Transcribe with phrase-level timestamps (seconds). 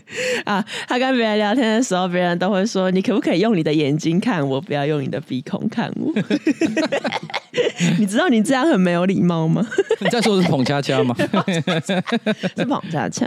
[0.44, 6.12] 啊，他跟别人聊天的时候，别人都会说：“你可不可以用你的眼睛看我，不要用你的鼻孔看我？”
[7.98, 9.66] 你知道你这样很没有礼貌吗？
[10.00, 11.14] 你在说的是捧恰恰吗？
[12.56, 13.26] 是捧恰恰。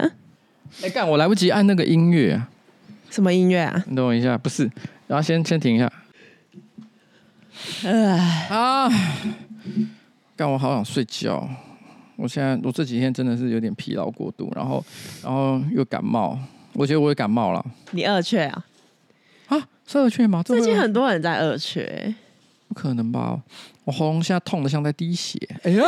[0.81, 2.50] 哎，干，我来不及按那个音乐啊！
[3.09, 3.84] 什么音乐啊？
[3.88, 4.70] 你等我一下，不是，
[5.07, 5.91] 然后先先停一下。
[7.86, 8.89] 唉啊！
[10.36, 11.47] 干，我好想睡觉。
[12.18, 14.84] 我现在我这几天真的是有点疲劳过度，然后
[15.23, 16.38] 然后又感冒，
[16.76, 17.66] 我觉得我也感冒了。
[17.91, 18.66] 你二缺啊？
[19.48, 20.44] 啊，是二缺吗？
[20.44, 22.13] 最近很多人在二缺。
[22.68, 23.40] 不可能吧？
[23.86, 25.40] 我喉咙现在痛的像在滴血。
[25.63, 25.84] 哎呀，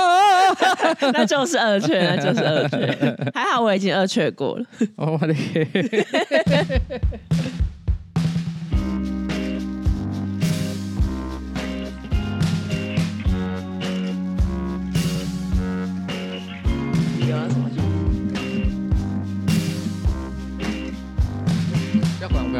[1.14, 3.32] 那就是二缺，那就是二缺。
[3.34, 4.66] 还好我已经二缺过了。
[4.96, 5.34] 我的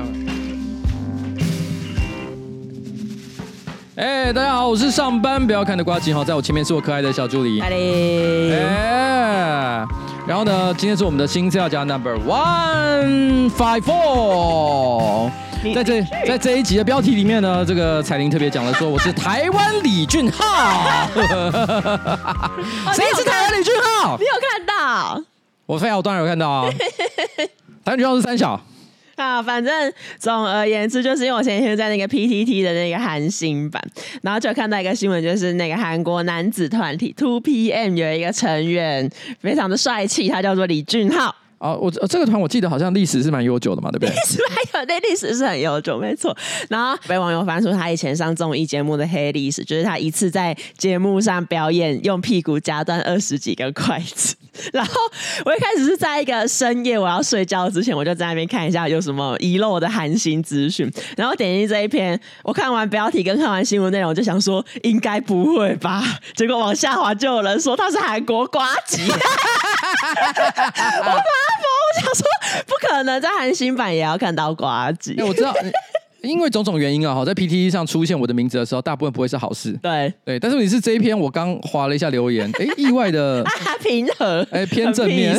[0.04, 0.28] 天！
[3.96, 7.60] 哎、欸，大家好，我是上班不要看的瓜吉哈，在我前面是我可爱的小助理。
[7.60, 8.54] 嗨嘞！
[8.54, 9.86] 哎，
[10.28, 15.32] 然后呢，今天是我们的新资料夹 Number One Five Four。
[15.74, 21.08] 在这在这一集的标题里面呢，这个彩铃特别讲了说，我是台湾李俊浩。
[22.94, 24.16] 谁是台湾李俊浩？
[24.20, 25.20] 你有看到？
[25.66, 26.70] 我非要，我当然有看到啊。
[27.84, 28.62] 台湾李俊浩是三小。
[29.24, 33.82] 啊，反正总而言之，就是因为我前天在那个 PTT 的那个韩星版，
[34.22, 39.10] 然后就看到一个新闻，就是那个韩国男子团体 Two PM 有一个成员
[39.42, 41.36] 非常的帅气，他叫做李俊浩。
[41.58, 44.10] 哦，我这个团我记得好像历史是蛮悠久的嘛，对不对？
[44.14, 46.38] 历史蛮有，那历史是很悠久，没错。
[46.70, 54.36] 然后被网友翻出他以前上综艺节目的黑历史，就是他一次在节目上表演用屁股夹断二十几根筷子。
[54.74, 54.94] 然后
[55.46, 60.92] 我一开始是在一个深夜我要睡觉之前，我就在那边看一下有什么遗漏的韩星资讯。
[61.16, 66.04] 然后点进这一篇，我看完标题跟看完新闻内容，我就想说应该不会吧？
[66.36, 69.02] 结果往下滑就有人说他是韩国瓜吉。
[69.12, 69.18] 我
[71.10, 72.28] 我想说，
[72.66, 75.16] 不可能在韩星版也要看到瓜吉。
[75.18, 75.54] 哎，我知道，
[76.22, 79.72] 因为种种原因啊，哈，在 PTT 上出现我的名字的时候，大部分不会是好事。
[79.82, 83.44] 对对，但是你是这一篇，我刚划了一下留言，哎， 意外的
[83.84, 85.36] 平和，哎，偏正面。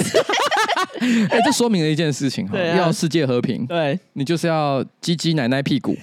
[1.30, 5.96] 哎， 这说明了一件事情哈，要世界和平，对，你就是要鸡鸡奶奶屁股。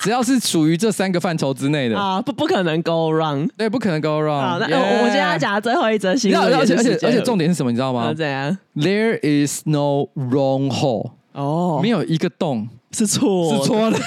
[0.00, 4.40] 只要是属于这三个范畴之内的啊，不不可能 go wrong，对，不可能 go wrong。
[4.40, 7.72] 好，那 Yeah 我我今天要讲的最后一则新闻，而且而且而且重点是什么？
[7.72, 8.14] 你知道吗？
[8.14, 11.10] 怎样？There is no wrong hole。
[11.32, 13.98] 哦，没有一个洞是错，是错的。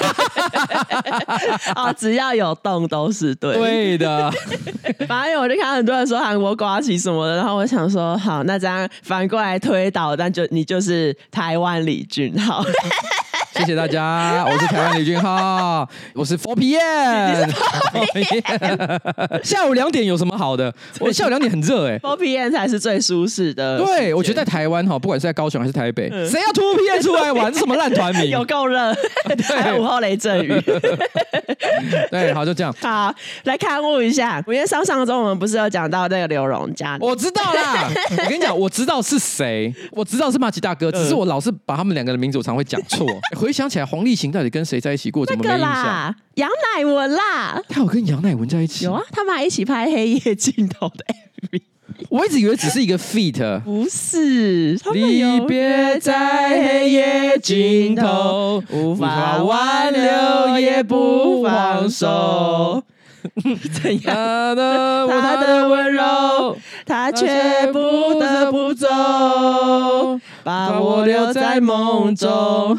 [1.75, 4.31] 啊， 只要有洞都是对，对的。
[5.07, 12.63] 反正我就看很多人说韩国瓜起什么的，然后我想说，好，那这样反过来推导，但就你就是台湾李俊浩。
[13.53, 17.51] 谢谢大家，我是台湾李俊浩，我是 Four PM。
[19.43, 20.73] 下午两点有什么好的？
[20.99, 23.77] 我下午两点很热哎，Four PM 才是最舒适的。
[23.83, 27.53] 对，我觉得在台湾哈，不管是在高雄还是台北，谁要 Two PM 出来玩？
[27.53, 28.29] 什么烂团名？
[28.29, 28.95] 有够热，
[29.59, 30.61] 还有午后雷阵雨。
[32.09, 32.73] 对，好，就这样。
[32.81, 33.13] 好，
[33.43, 34.41] 来勘误一下。
[34.47, 36.97] 我因为上上周我们不是有讲到那个刘荣家？
[37.01, 37.89] 我知道啦。
[38.17, 43.05] 我跟你讲，我知道是谁，我知道是马吉大哥，只是我老是把他们两个的名字我常会讲错。
[43.41, 45.25] 回想起来，黄立行到底跟谁在一起过？
[45.25, 46.15] 怎么没印象？
[46.35, 46.47] 杨
[46.77, 48.85] 乃文啦，他有跟杨乃文在一起？
[48.85, 51.03] 有啊，他们还一起拍《黑夜尽头》的
[51.51, 51.61] MV。
[52.09, 54.73] 我一直以为只是一个 feat，不是。
[54.93, 62.83] 离别在黑夜尽头，无法挽留也不放手。
[63.81, 64.15] 怎样？
[64.15, 68.87] 他的他的温柔，他却不得不走，
[70.43, 72.29] 把我留在梦中。
[72.29, 72.77] 哦，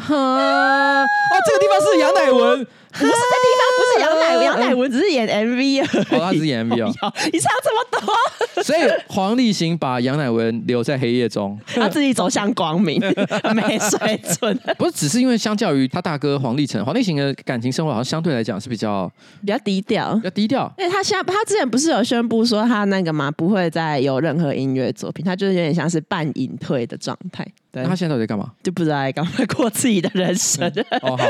[1.45, 2.67] 这个地方是杨乃文。
[2.93, 5.79] 不是这地方，不是杨乃文，杨乃文只是演 MV 而已。
[5.79, 7.13] 哦，他只是演 MV 哦。
[7.33, 8.13] 你唱这么多。
[8.63, 13.01] 所以黄立行把杨乃文留在黑夜中，他自己走向光明，
[13.55, 14.57] 没水准。
[14.77, 19.11] 不是，只是因为相较于他大哥黄立成，黄立行的感情生活好像相对来讲是比较
[19.41, 20.71] 比较低调，比较低调。
[20.77, 27.45] 因为他现在他之前不是有宣布说他那个嘛，不会再有任何音乐作品，他就是有点像是半隐退的状态。
[27.81, 28.51] 那他现在到底在干嘛？
[28.61, 30.71] 就不知道在干嘛，过自己的人生。
[31.01, 31.25] 哦，好，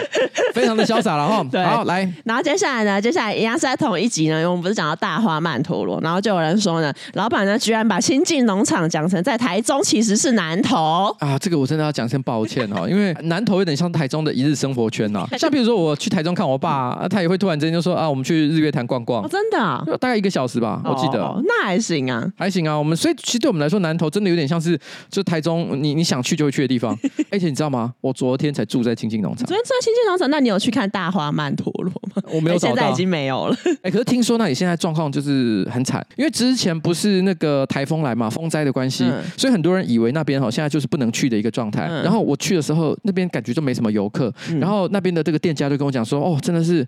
[0.54, 1.45] 非常的潇洒了哈。
[1.50, 3.01] 对，好来，然后接下来呢？
[3.01, 11.40] 接下来一样是在同一集呢，因为我们不是讲到大花曼陀罗，然后就有人说呢，老板呢居然把新进农场讲成在台中，其实是南投啊。
[11.40, 15.25] 这个我真的要讲声抱歉哦，因为南投有点像台中的一日生活圈呐。
[15.40, 19.25] 像比如说我去台中看我爸，他也会突然之间就说啊，我们去日月潭逛逛。
[19.30, 19.98] 真的？
[19.98, 21.42] 大概一个小时吧，我记得。
[21.45, 22.78] 那还行啊，还行啊。
[22.78, 24.78] 我们所以其实对我们来说，南投真的有点像是
[25.10, 26.32] 就台中，你你想去。
[26.33, 26.97] 去就会去的地方。
[27.30, 27.94] 而且你知道吗？
[28.01, 29.45] 我昨天才住在清境农场。
[29.45, 32.24] 昨天住在清境农场，那你有去看大花曼陀罗吗？
[32.31, 33.56] 我没有找到，现在已经没有了。
[33.83, 41.88] 哎，可是听说那里现在状况就是很惨，因为之前不是那个台风来嘛，风灾的关系，嗯、所以很多人以为那边哈现在就是不能去的一个状态。
[41.89, 44.33] 嗯、然后我去的时候，那边感觉就没什么游客。
[44.50, 46.85] 嗯、然后那边的这个店家就跟我讲说：“哦，真的是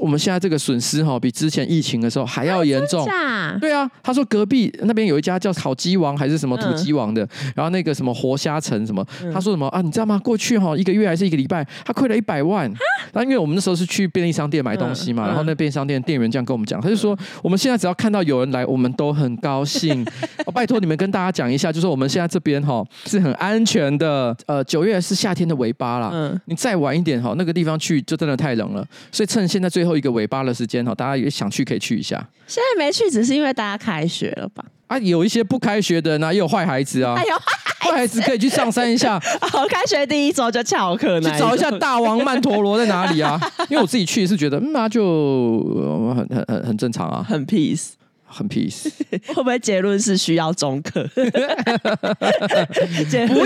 [0.00, 3.04] 我们现在这个损失哈，比之前疫情的时候还要严重。
[3.06, 9.80] 啊”对啊，他说隔壁那边有一家叫烤鸡王还是什么土鸡王的，嗯、然后那个什么活虾城什么，嗯、他说什么啊？
[9.80, 10.18] 你知道吗？
[10.24, 12.70] 过去哈一个月还是一个礼拜，他亏了一百万。
[13.12, 20.04] 那、啊、因为我们那时候是去便利商店买东西嘛，嗯、然后那便利商店店员这样跟我们讲，他就说我们现在只要看到有人来，我们都很高兴。
[20.46, 24.36] 哦、拜托你们跟大家讲一下，就是我们现在这边哈是很安全的。
[24.46, 28.86] 呃，九月是夏天的尾巴啦，嗯，你再晚一点哈，那个地方去就真的太冷了。
[29.12, 32.16] 所以趁现在最后一个尾巴的时间哈，大家也想去可以去一下。
[32.46, 34.64] 现在没去，只是因为大家开学了吧？
[34.88, 37.14] 啊，有一些不开学的呢，也有坏孩子啊。
[37.16, 37.36] 哎呦，
[37.80, 39.16] 坏孩子可以去上山一下。
[39.52, 43.40] 哦，开学第一周就翘课，去找一下 大王曼陀罗在哪里啊？
[43.68, 47.90] 因为我自己去是觉得，嗯，那就、呃、很很很很正常啊，很 peace。
[48.32, 48.84] 很 peace，
[49.26, 51.04] 会不会结论是需要中课？
[51.14, 51.20] 不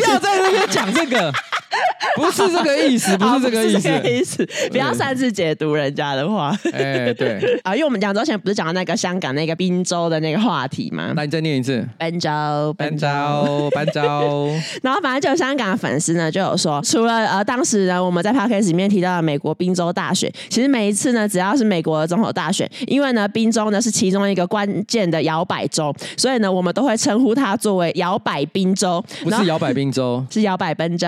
[0.00, 1.32] 要在那边讲这个，
[2.16, 6.56] 不是这个意思，不是这个意思，意思不要擅自解读人家的话。
[6.72, 11.12] 哎，对 啊，因为我们两周前不是讲到那个香港那个宾州的那个话题吗？
[11.16, 14.50] 那，你再念一次，宾州，宾州，宾州。
[14.82, 24.64] 然后反正就香港的粉丝呢，就有说，除了呃当时呢我们在 podcast 里面提到的美国宾州大选，其实每一次呢只要是美国的总统大选，因为呢宾州呢是其中一个关。
[24.86, 31.06] 键的摇摆州，所以呢，我们都会称呼它作为摇摆宾州，不是摇摆宾州，是摇摆宾州，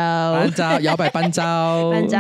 [0.56, 2.18] 宾州 摇摆班招，班招。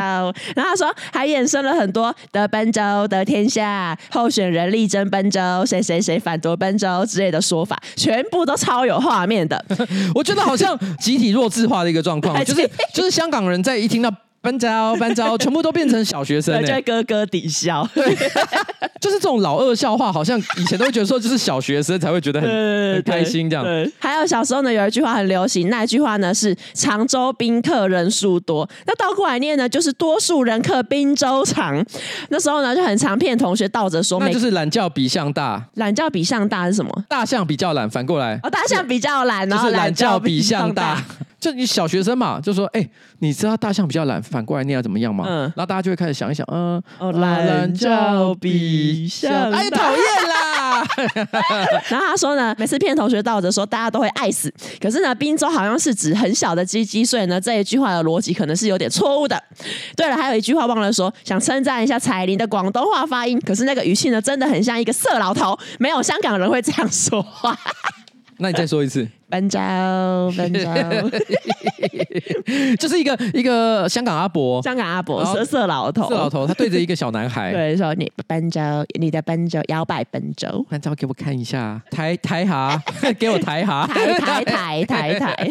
[0.54, 9.64] 然后他说还衍生了很多得班州得天下，候选人力争班州，谁谁谁反夺班州之类的说法，全部都超有画面的。
[10.14, 14.12] 我觉得好像集体弱智化的一个状况， 就是就是香港人在一听到。
[14.46, 17.88] 班招班招，全部都变成小学生，就在咯咯抵笑。
[17.94, 18.14] 对，
[19.00, 22.48] 就是这种老二笑话，好像以前都会觉得说，就是小学生才会觉得很，
[22.94, 23.66] 很开心这样。
[23.98, 31.84] 还有小时候呢，有一句话很流行，那一句话呢是“常州宾客人数多”，那倒过来念呢就是“多数人客宾州长”。
[32.30, 35.62] 那时候呢就很常骗同学倒着说，那就是懒叫比象大。
[35.74, 37.04] 懒叫比象大是什么？
[37.08, 38.38] 大象比较懒，反过来。
[38.42, 41.04] 哦，大象比较懒，然后懒叫比象大。
[41.46, 42.90] 就你小学生嘛，就说哎、欸，
[43.20, 45.24] 你知道大象比较懒，反过来念要怎么样吗？
[45.28, 50.84] 嗯，然后大家就会开始想一想，嗯，哦，懒叫比象大，哎，讨厌啦！
[51.88, 54.52] 然后他说呢，每次骗同学倒着说，大家都会爱死。
[54.80, 59.40] 可是呢，宾州好像是指很小的鸡鸡，所以呢，这一句话的逻辑可能是有点错误的。
[59.94, 67.56] 对了，还有一句话忘了说，想称赞一下彩玲的广东话发音，可是那个语气呢，真的很像一个色老头，没有香港人会这样说话。
[68.38, 69.06] 那你再说一次。
[69.28, 69.58] 奔走，
[70.36, 70.70] 奔走，
[72.78, 78.60] 就是一个一个香港阿伯，香港阿伯，色色老头，色老头，他对着一个小男孩， 对，说你奔走，
[79.00, 82.80] 你的奔走，摇摆奔走， 那照给我看一下，抬抬哈，
[83.18, 85.50] 给我抬哈，抬抬抬抬抬。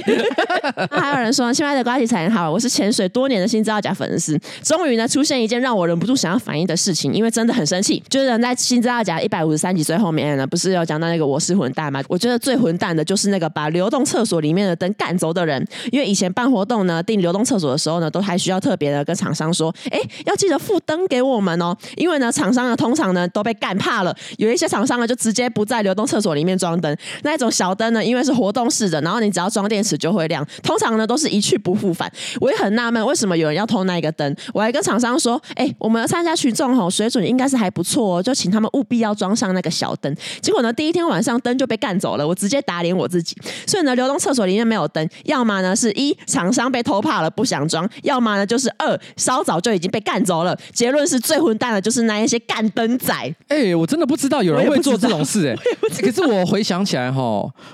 [0.90, 12.02] 那还有人说，亲爱的呱吉才好，我是潜水多年的新资料夹粉丝，终于呢出现一件让我忍不住想要反应的事情，因为真的很生气，就是在新资料夹一百五十三集最后面呢，不是有讲到那个我是混蛋吗？
[12.08, 13.65] 我觉得最混蛋的就是那个把。
[13.70, 21.76] 流动厕所里面的灯干走的人，因为以前办活动呢，订流动厕所的时候呢，都还需要特别的跟厂商说，哎，要记得付灯给我们哦。
[21.96, 26.96] 因为呢，厂商呢通常呢都被干怕了，有一些厂商呢就直接不在流动厕所里面装灯。
[27.24, 32.12] 那一种小灯呢，因为是活动式的，然后你只要装电池就会亮，通常呢都是一去不复返。
[32.40, 34.36] 我也很纳闷，为什么有人要偷那一个灯？
[34.54, 40.16] 我还跟厂商说，哎，我们参加群众吼水准应该是还不错哦，就请他们务必要装上那个小灯。
[40.42, 43.36] 结果呢，第一天晚上灯就被干走了，我直接打脸我自己。
[43.66, 50.58] 所以呢，流动厕所里面没有灯，要么呢是一厂商被偷怕了不想装，要么呢就是二稍早就已经被干走了。
[50.74, 53.14] 结论是最混蛋的就是那一些干灯仔。
[53.48, 57.22] 哎、欸，我真的不知道有人会做这种事哎、欸， 可是我回想起来哈，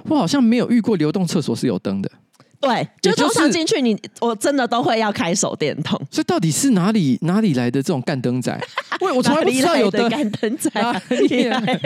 [0.07, 2.09] 我好像没有遇过流动厕所是有灯的。
[2.61, 5.99] 对，就通常进去你，我真的都会要开手电筒。
[6.11, 8.55] 所以到底是哪里哪里来的这种干灯仔？
[9.01, 10.69] 喂，我从来不知道有灯干灯仔。
[10.75, 11.79] 哪里来？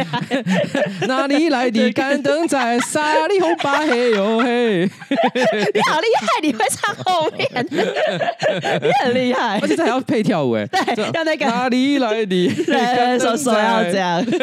[1.08, 2.80] 哪里来的干灯仔？
[2.82, 4.82] 沙里红 巴嘿哟嘿！
[5.74, 10.66] 你好厉害，你会唱后面，你很厉害，而且还要配跳舞哎。
[10.68, 12.48] 对，要那个哪里来的？
[12.66, 14.24] 对，说说要这样。
[14.26, 14.38] 就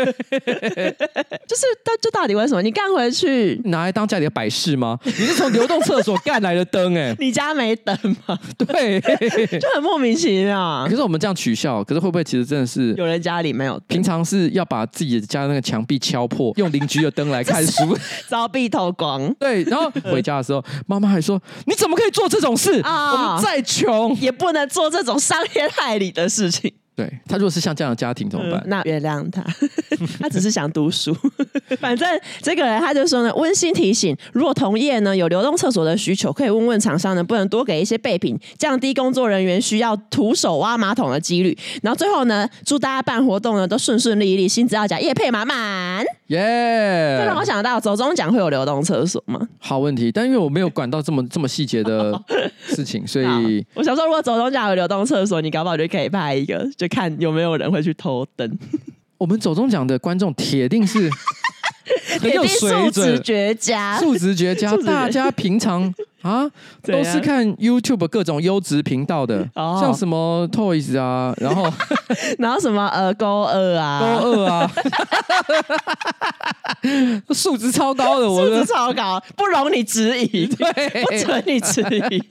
[1.56, 2.62] 是，到就到底为什么？
[2.62, 4.98] 你干回去拿来当家里的摆饰吗？
[5.04, 6.18] 你是从流动厕所？
[6.24, 8.38] 干来的灯哎、欸，你家没灯吗？
[8.58, 9.00] 对，
[9.58, 10.86] 就很莫名其妙。
[10.88, 13.80] 可是我们这样取笑，可是会不会其实真的是有人家里没有？
[13.86, 17.96] 平常是要把自己的家那个墙壁敲破，用邻居的灯来看书，
[18.28, 19.32] 凿壁偷光。
[19.40, 22.80] 对，然后回家的时候，妈妈还说：“你怎么可以做这种事？
[22.84, 28.60] 哦、我们再穷也不能做这种伤天害理的事情。”对，他如果是像这样的家庭怎么办？
[28.60, 29.42] 嗯、那原谅他，
[30.20, 31.16] 他只是想读书。
[31.80, 32.06] 反正
[32.42, 41.56] 这个人他就说呢，温馨提醒：如果同业呢有流动厕所的需求，可以问问厂商能不能多给一些备品，降低工作人员需要徒手挖马桶的几率。
[41.82, 46.04] 然后最后呢，祝大家办活动呢都顺顺利利，薪资要加业配满满。
[46.32, 47.18] 耶！
[47.18, 49.48] 这让我想到走中奖会有流动厕所吗？
[49.58, 52.18] 好问题，但因为我没有管到这么这么细节的
[52.64, 56.68] 事情，所以我想说，如果走中奖有流动厕所，你搞不好就可以拍一个。
[56.76, 58.58] 就看有没有人会去偷灯。
[59.18, 61.08] 我们走中奖的观众铁定是
[62.20, 64.76] 很有水准，素质绝佳，素质绝佳。
[64.78, 65.92] 大家平常
[66.22, 66.48] 啊
[66.82, 71.72] 都是看 YouTube 各种优质频道的，像什么 Toys 啊，然后
[72.38, 74.70] 然后什么呃勾二啊，勾二啊，
[77.30, 82.22] 素质超高的，我素质超高，不容你质疑，对，不准你质疑。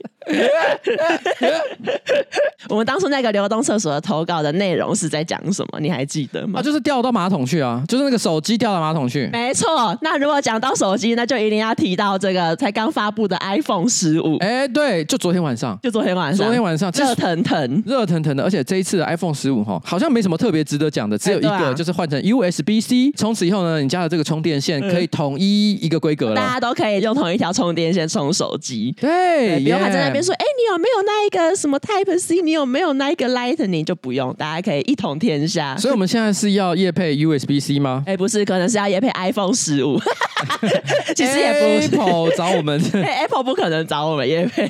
[2.68, 5.80] 我们当初那个流动厕所的投稿的内容是在讲什么？
[5.80, 6.60] 你还记得吗？
[6.60, 9.28] 啊，就是掉到马桶去啊，就是那个手机掉到马桶去。
[9.32, 14.36] 没错，那如果讲到手机，那就一定要提到这个才刚发布的 iPhone 十五。
[14.38, 18.42] 哎，对，就昨天晚上，就昨天晚上，昨天晚上热腾腾，热腾腾的。
[18.42, 23.12] 而且这一次的 iPhone 十五哈，好像没什么特别值得讲的，只有一个，啊、就是换成 USB-C。
[23.16, 28.94] 从此以后呢，你家的这个充电线可以统一一个规格了，大家都可以用同一条充电线充手机。
[29.00, 32.42] 对，不用还在那边说，哎，你有没有那一个什么 Type C？
[32.42, 33.84] 你有没有那一个 Lightning？
[33.84, 35.76] 就不用，大家可以一统天下。
[35.76, 38.02] 所以我们现在是要夜配 USB-C 吗？
[38.06, 40.00] 哎，不是，可能是要夜配 iPhone 十五。
[41.14, 44.68] 其实也不是 Apple 找我们， Apple 不可能找我们叶配。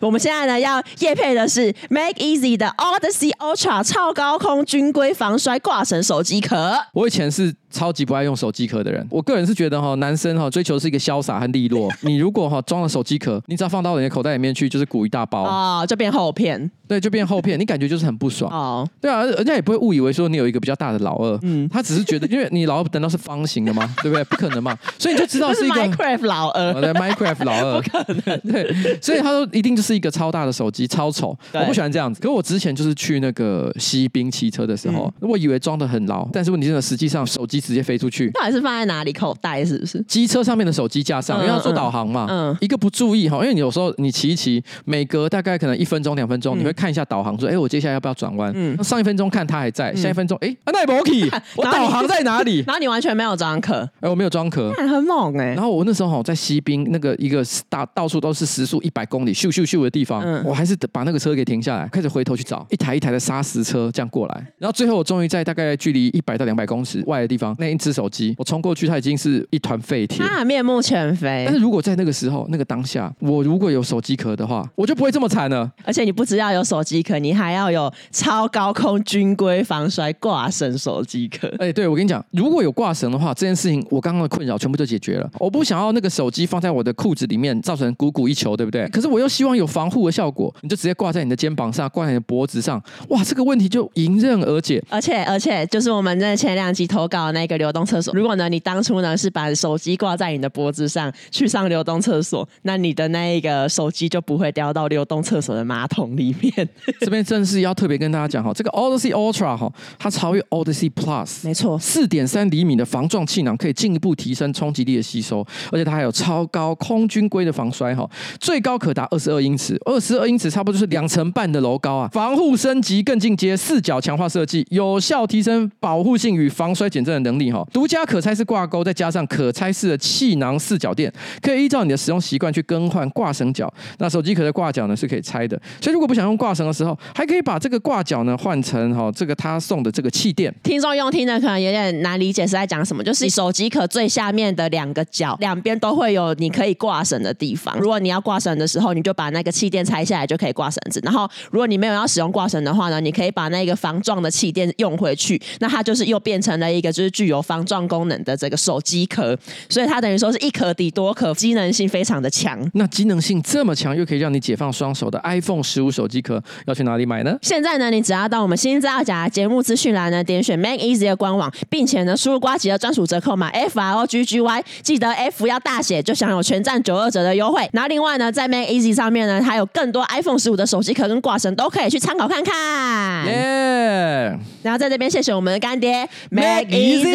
[0.00, 6.76] 我们现在呢要叶配的是 Make Easy 的 Odyssey Ultra 超高空军规防摔挂绳手机壳。
[6.92, 7.54] 我以前是。
[7.70, 11.90] 超级不爱用手机壳的人，我个人是觉得哈，男生哈追求是一个潇洒和利落。
[12.02, 16.70] 你如果哈装了手机壳，你只要放到你的口袋里面去，就是鼓一大包啊、 哦，就变厚片。
[16.88, 18.48] 对，就变厚片，你感觉就是很不爽。
[18.52, 23.92] 哦，对啊，人家也不会误以为说你有一个比较大的老二，嗯，他只是觉得，因为你老二难道是方形的吗？
[24.04, 24.22] 对不对？
[24.22, 28.38] 不可能嘛，所以你就知道是一个老二，对，Minecraft 老二，不可能。
[28.42, 32.20] 对，所以他说一定就是一个超大的手机，超丑，我不喜欢这样子。
[32.20, 38.30] 可是我之前就是去那个西滨骑车的时候，嗯、我以为装的很牢，但是问题是实际上手机直接飞出去。
[38.30, 39.12] 到底是放在哪里？
[39.12, 39.98] 口袋是不是？
[40.06, 42.26] 机车上面的手机架上，因为要做导航嘛。
[42.28, 52.62] 嗯，一个不注意哈，因为你有时候你骑一骑，每隔大概可能一分钟、两分钟，你会看一下导航，说：“哎，我接下来要不要转弯？”嗯，上一分钟看它还在，下一分钟，哎，那也不 OK， 我导航在哪里？
[52.66, 55.54] 然后你完全没有装壳，哎，我没有装壳，很猛哎。
[55.54, 69.16] 然后我那时候哈在西滨那个一个大到处都是时速一百公里咻咻咻的地方，我还是把那个车给停下来，开始回头去找一台一台的砂石车这样过来，然后最后我终于在大概距离一百到两百公尺外的地方，那一只手机我冲过去，它已经。
[69.16, 71.44] 是一团废铁，他面目全非。
[71.46, 75.72] 但是如果在那个时候、那个当下，我如果有手机壳的话，我就不会这么惨了。
[75.84, 81.50] 而且你不只要有手机壳，你还要有超高空军规防摔挂绳手机壳。
[81.58, 85.26] 哎，对，我跟你讲，如果有挂绳的话，这件事情我刚刚的困扰全部就解决了。
[85.38, 88.86] 我不想要那个手机放在我的裤子里面，造成鼓鼓一球，对不对？
[88.88, 92.82] 可是我又希望有防护的效果，你就直接挂在你的肩膀上，挂在你的脖子上。
[93.08, 94.84] 哇，这个问题就迎刃而解。
[94.90, 99.14] 而且，而且，就是我们在前两集投稿的那个流动厕所，如果呢，你当初呢。
[99.16, 106.68] 是把手机挂在你的脖子上去上流动厕所，那你的那一个手机就不会掉到流动厕所的马桶里面。
[107.00, 115.40] 这边正是要特别跟大家讲哈，这个 Odyssey Ultra 哈，它超越 Odyssey Plus，没错，四点三厘米的防撞气囊可以进一步提升冲击力的吸收，
[115.72, 129.10] 而且它还有超高空军规的防摔哈，最高可达二十二英尺，二十二英尺差不多就是两层半的楼高啊，防护升级更进阶，四角强化设计，有效提升保护性与防摔减震的能力哈，独家可拆式挂钩，再加。
[129.16, 133.72] 上可拆式的气囊四角垫，可以依照你的使用习惯去更换挂绳脚。
[133.96, 140.54] 那手机壳的挂角呢是可以拆的，所以如果不想用挂绳的时候，还可以把这个挂角呢换成哈这个他送的这个气垫。
[140.62, 147.78] 听众用听的可能有点难理解是在讲什么，就是手机壳最下面的两个角两边都会有你可以挂绳的地方。
[147.78, 151.00] 如果你要挂绳的时候，你就把那个气垫拆下来就可以挂绳子。
[151.02, 159.34] 然后如果你没有要使用挂绳的话呢，你可以把那个防撞的气垫用回去，那它就是又变成了一个就是具有防撞功能的这个手机壳，
[159.70, 162.58] 所以它等于说是一壳抵多壳，机能性非常的强。
[162.74, 167.34] 那机能性这么强，又可以让你解放双手的 iPhone 十五手机壳，要去哪里买呢？
[167.40, 177.66] 现在呢，你只要到我们新资料夹节目资讯栏呢，点选 Mac Easy 的官网，并且呢输入瓜吉的专属折扣码 F R O G G Y，记得 F 要大写，就享有全站九二折的优惠。
[177.72, 183.26] 然后另外呢，在 Mac Easy 上面呢，还有更多 iPhone 十五的手机壳跟挂绳都可以去参考看看。
[183.26, 184.38] 耶！
[184.66, 187.06] 然后在这边谢谢我们的干爹 Make Easy。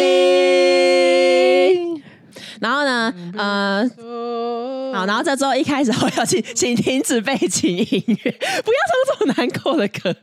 [2.60, 3.90] 然后呢，呃。
[4.92, 8.30] 好，然后这周一开始我要请请停止背景音乐，
[8.62, 10.14] 不要唱这么难过的歌。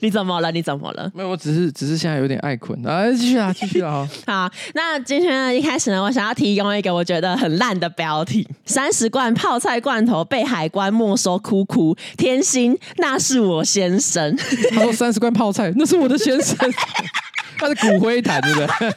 [0.00, 0.52] 你怎么了？
[0.52, 1.10] 你怎么了？
[1.14, 2.78] 没有，我只是只是现在有点爱困。
[2.86, 4.06] 啊，继续啊，继续啊。
[4.26, 11.96] 好，那今天呢，一开始呢，我想要提供一个我觉得很烂的标题：三十罐泡菜罐头被海关没收，哭哭。
[12.18, 14.36] 天心，那是我先生。
[14.74, 16.54] 他说三十罐泡菜，那是我的先生。
[17.60, 18.66] 他是骨灰坛，对不对？
[18.66, 18.88] 对，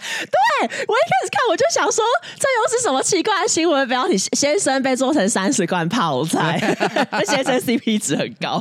[0.88, 2.04] 我一开始看我就想说，
[2.40, 4.18] 这又是什么奇怪的新闻标题？
[4.18, 6.58] 先生被做成三十罐泡菜，
[7.28, 8.60] 先生 CP 值很高，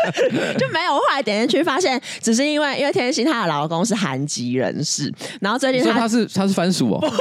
[0.58, 0.94] 就没有。
[0.94, 7.12] 后来点进去发现，只是因为因为天心她的老公是韩籍人士，然后最近他他是他是番薯哦，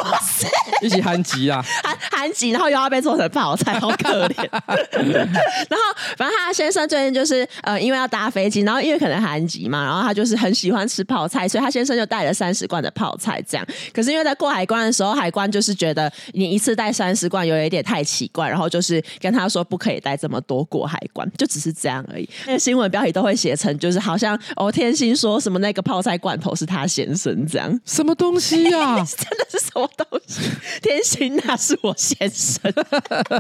[0.81, 4.35] 一起韩籍啊，韩韩籍，然后又要被做成泡菜，好可怜。
[4.45, 5.81] 然后
[6.17, 12.05] 反正他的先生最近就是呃，因为要搭飞机，然后因为可能韩籍嘛，然后他就是很喜欢吃泡菜，所以他先生就。
[12.13, 13.65] 带了三十罐的泡菜，这样。
[13.91, 22.29] 可是因为在过海关的时候，海关就是觉得你一次带三十罐有一点太奇怪，然后就是跟他说不可以带这么多过海关，就只是这样而已。
[22.45, 28.95] 那个新闻标题都会写成就是好像哦，天心说什么那个泡菜罐头是他先生这样，什么东西呀、啊？
[29.17, 30.41] 真的是什么东西？
[30.83, 32.71] 天心那是我先生，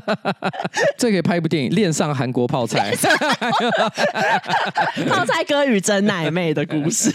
[0.97, 2.91] 这可以拍一部电影《恋上韩国泡菜》，
[5.07, 7.13] 泡菜哥与真奶妹的故事。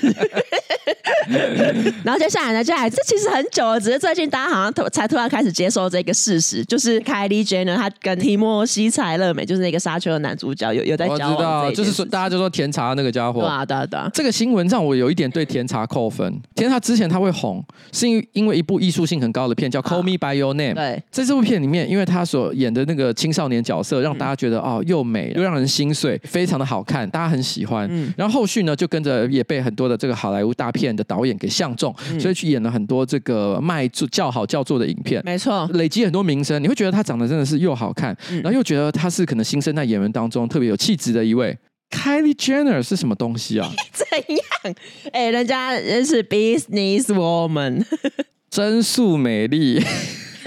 [2.05, 11.35] 然后接下来呢，接下来这其实很久了，只是最近大家好像突才突然开始接受这个事实，就是 Kylie Jenner 她跟提莫西·柴勒美，就是那个沙丘的男主角，有有在交往。
[11.35, 13.41] 我知道，就是说大家就说甜茶那个家伙。
[13.41, 14.11] 对啊，对啊，对啊。
[14.13, 16.41] 这个新闻让我有一点对甜茶扣分。
[16.55, 20.73] 甜茶之前他会红，是因因为一部艺术性很高的片叫《Call Me by Your Name》。
[20.75, 27.89] 对，在这部片里面，因为他所演的那个青少年角色，让大家觉得、嗯、哦又美又让人心碎，非常的好看，大家很喜欢。
[27.91, 28.13] 嗯。
[28.17, 31.95] 然后后续呢，就跟着也被很多的这个好莱坞大片的导演给相中。
[32.19, 36.63] 所以去演了很多这个卖座叫好叫座的影片，没错，累积很多名声。
[36.63, 41.57] 你会觉得他长得真的是又好看，然后又觉得他是可能新生代演员当中特别有气质的一位。
[41.91, 43.71] Kylie Jenner 是什么东西啊？
[43.93, 44.75] 怎样？
[45.13, 47.83] 哎、欸，人家人是 business woman，
[48.51, 49.83] 真素美丽。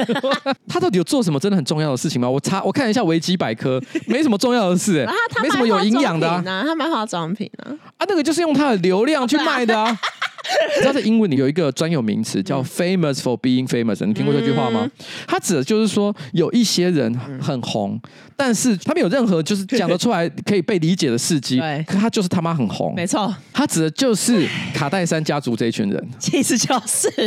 [0.68, 2.28] 他到底有做什么真的很重要的事情吗？
[2.30, 6.42] 我查我看一下维基百科，没什么重要的事、欸，哎，没什么有营养的啊。
[6.44, 10.00] 他卖化妆品啊，啊，那个就是用他的流量去卖的啊。
[10.76, 14.90] 你知道在英文里有一个专有名词叫 famous for being famous，你听过这句话吗？
[15.28, 18.00] 它指的就是说有一些人很红，
[18.36, 22.94] 但是他没有任何就是讲得出来可以被理解的事迹， 可他就是他妈很红。
[22.96, 27.10] 没错，他指的就是卡戴珊家族这一群人， 其实就是。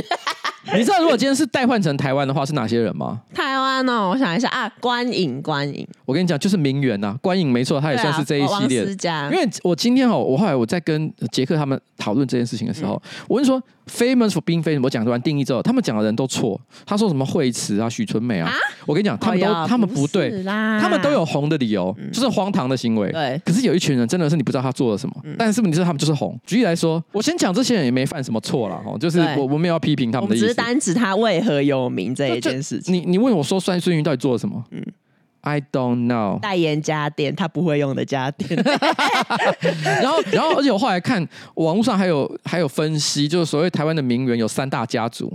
[0.74, 3.20] 你知道如果今天是代换成台湾的话是哪些人吗？
[3.34, 5.86] 台湾哦，我想一下啊，关颖，关颖。
[6.06, 8.82] 我跟你讲，就是名媛呐，关颖没错，他也算是这一系列。
[9.30, 13.00] 因为我今天哦，我后来我在跟杰克他们讨论这件事情的时候。
[13.28, 16.60] 我跟你说，famous for being famous，我讲完定义之后，他们讲的人都错。
[16.86, 18.54] 他说什么惠慈啊、许纯美啊，啊
[18.86, 23.10] 我跟你讲，他们都、哦、他们不对，不他们都有红的理由，嗯、就是荒唐的行为。
[23.12, 26.38] 对，可是有一群人真的是你不知道他做了什么，嗯、但是你知道他们就是红。
[26.46, 32.94] 举例来说，我先讲这些人也没犯什么错了哈，就是我我没有要批评他们的意思，只是单指他为何有名这一件事情。
[32.94, 34.62] 你你问我说孙孙云到底做了什么？
[34.70, 34.82] 嗯。
[35.44, 36.40] I don't know。
[36.40, 38.50] 代言家电，他不会用的家电。
[40.02, 45.32] 然后，然后，而且我后来看网络上还有还有分析，就是所谓台湾的名媛有三大家族：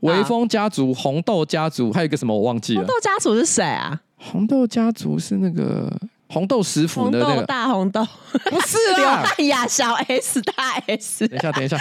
[0.00, 2.80] 微风家族、红豆家族，还有一个什么我忘记了。
[2.80, 4.00] 红豆家族是谁啊？
[4.16, 5.92] 红豆家族是那个。
[6.28, 7.42] 红豆食府的那个。
[7.42, 8.06] 大红豆。
[8.50, 10.52] 不是啊，刘汉雅小 S 大
[10.86, 11.26] S。
[11.26, 11.78] 等一下，等一下，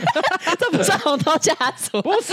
[0.58, 2.32] 这不是红豆家族，不是。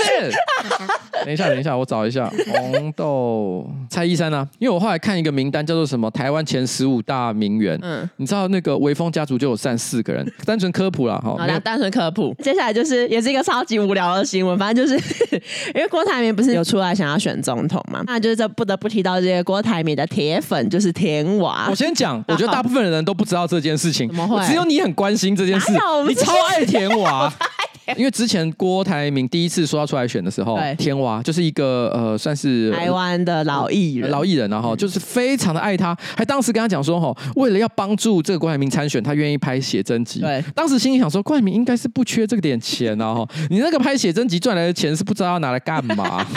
[1.26, 2.32] 等一下，等一下，我找一下。
[2.54, 11.36] 红豆蔡依珊啊，因为我后来看一个名单叫做什么台湾前十五大名媛，嗯，你知道那个微风家族就有三四个人，单纯科普了哈。
[11.38, 12.34] 好的，单纯科普。
[12.42, 14.98] 接下来就是也是一个超级无聊的新闻，反正就是
[15.76, 21.68] 因为郭台铭不是有出来想要选总统嘛，那就是这不得不提到这些郭台铭的铁粉，就是田娃。
[21.70, 24.46] 我先讲， 我觉得大部分的人都不知道这件事情，怎么会？
[24.48, 25.72] 只有你很关心这件事，
[26.08, 27.32] 你超爱甜娃。
[27.98, 40.20] 因为之前郭台铭第一次说要出来选的时候，对天娃就是一个呃，算是台湾的老艺人，老艺人然后就是非常的爱他，还当时跟他讲说哈，为了要帮助这个郭台铭参选，他愿意拍写真集。
[40.22, 46.26] 对，当时心里想说，郭台铭应该是不缺这个点钱啊哈，你那个拍写真集赚来的钱是不知道要拿来干嘛。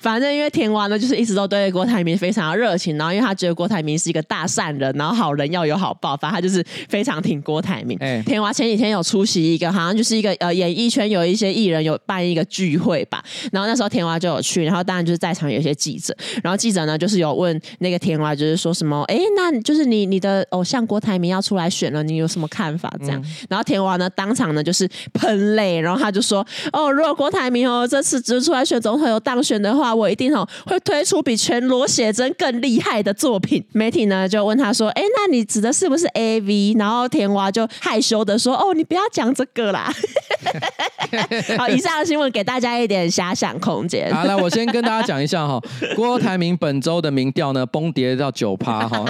[0.00, 7.98] 反正因为天娃呢，就是一直都对郭台铭非常的热情，然后因为他觉得郭台铭是一个大善人，然后好人要有好报，反正他就是非常挺郭台铭。
[8.00, 13.22] 欸、甜娃前几天有出席一个，好像就是一个呃演艺圈有一些艺人有办一个聚会吧，
[13.52, 22.92] 然后那时候田娃就有去，然后当然就是在场有一些记者，然后记者呢就是有问那个田娃，就是说什么，哎、欸，那就是你你的偶像郭台铭要出来选了，你有什么看法？
[23.00, 29.90] 这样，嗯、然后田娃呢当场呢就是喷泪，然后他就说，哦，如果郭台铭哦这次只出来选总统有当选的话。
[30.00, 33.62] 我一定哦会推出比全裸写真更厉害的作品。
[33.72, 39.92] 媒体呢就问他说：“哎，那你指的是不是 AV？” 然后田娃就害羞的说：“哦，你不要讲这个啦。”
[41.58, 44.14] 好，以上的新闻给大家一点遐想空间。
[44.14, 45.60] 好，来我先跟大家讲一下哈，
[45.96, 49.04] 郭台铭本周的民调呢崩跌到九趴哈，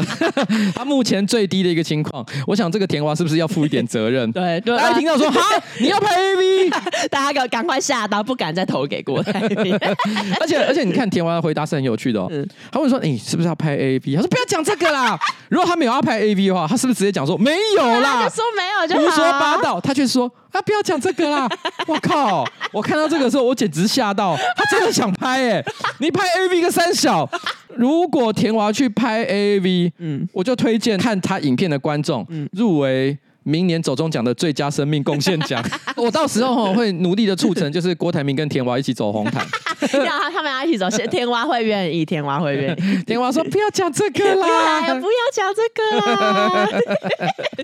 [0.75, 2.25] 他目前最低的一个情况。
[2.47, 4.31] 我想这个田娃是不是要负一点责任？
[4.33, 5.41] 对，大家听到说 哈，
[5.81, 6.71] 你要拍 AV，
[7.11, 9.77] 大家赶赶快吓到，不敢再投给郭台铭，
[10.41, 10.61] 而且。
[10.71, 12.29] 而且你看，田娃的回答是很有趣的哦。
[12.31, 15.19] 嗯、他问说：“你是不是要拍 A V？” 他说：“不要讲这个啦。
[15.49, 18.23] 如果他没有要拍 A V 的话，他是不是直接讲说没有啦？
[18.23, 19.81] 他说没有就好，胡说八道。
[19.81, 21.49] 他却说：“啊，不要讲这个啦！”
[21.87, 22.45] 我靠！
[22.73, 24.37] 我看到这个时候，我简直吓到。
[24.57, 25.65] 他真的想拍哎、欸！
[25.99, 27.29] 你拍 A V 个三小。
[27.77, 33.17] 如果田娃去拍 A V，嗯，我就推荐看他影片的观众，嗯，入围。
[33.43, 35.65] 明年走中奖的最佳生命贡献奖，
[35.97, 39.45] 我到时候会努力的促成，就是郭台铭跟田娃一起走红毯，
[40.05, 43.03] 要他他们俩一起走，田娃会愿意，田娃会愿意。
[43.05, 46.69] 田娃说不要讲这个啦，不要讲这个啦。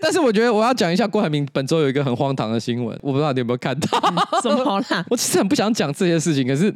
[0.01, 4.01] 但是我觉得我要讲一下郭台铭本周有一个很荒唐的新闻，我不知道你有没有看到？
[4.43, 5.05] 什么啦？
[5.11, 6.73] 我其实很不想讲这些事情，可是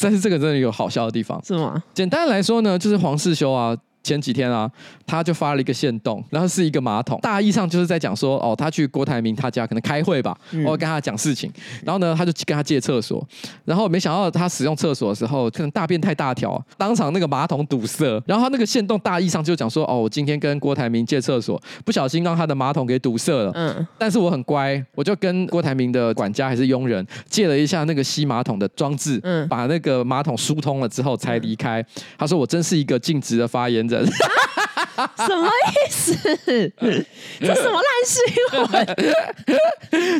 [0.00, 1.82] 但是这个真的有好笑的地方，是吗？
[1.92, 3.76] 简单来说呢，就是黄世修啊。
[4.06, 4.70] 前几天啊，
[5.04, 11.50] 他就发了一个线动，然后是一个马桶，大意上就是在讲说，哦，他去郭台铭他家可能开会吧，我、嗯、跟他讲事情，
[11.84, 13.26] 然后呢，他就跟他借厕所，
[13.64, 31.82] 然后没想到他使用厕所的时候，可能大便太大条，当场那个马桶堵塞，然后他那个线动大意上就讲说，哦，我今天跟郭台铭借厕所，不小心让他的马桶给堵塞了，嗯，但是我很乖，我就跟郭台铭的管家还是佣人借了一下那个吸马桶的装置，嗯，把那个马桶疏通了之后才离开。
[31.82, 31.86] 嗯、
[32.18, 33.95] 他说我真是一个尽职的发言人。
[33.96, 34.10] does.
[35.16, 36.14] 什么意思？
[37.40, 38.22] 这什么烂新
[38.70, 38.86] 闻？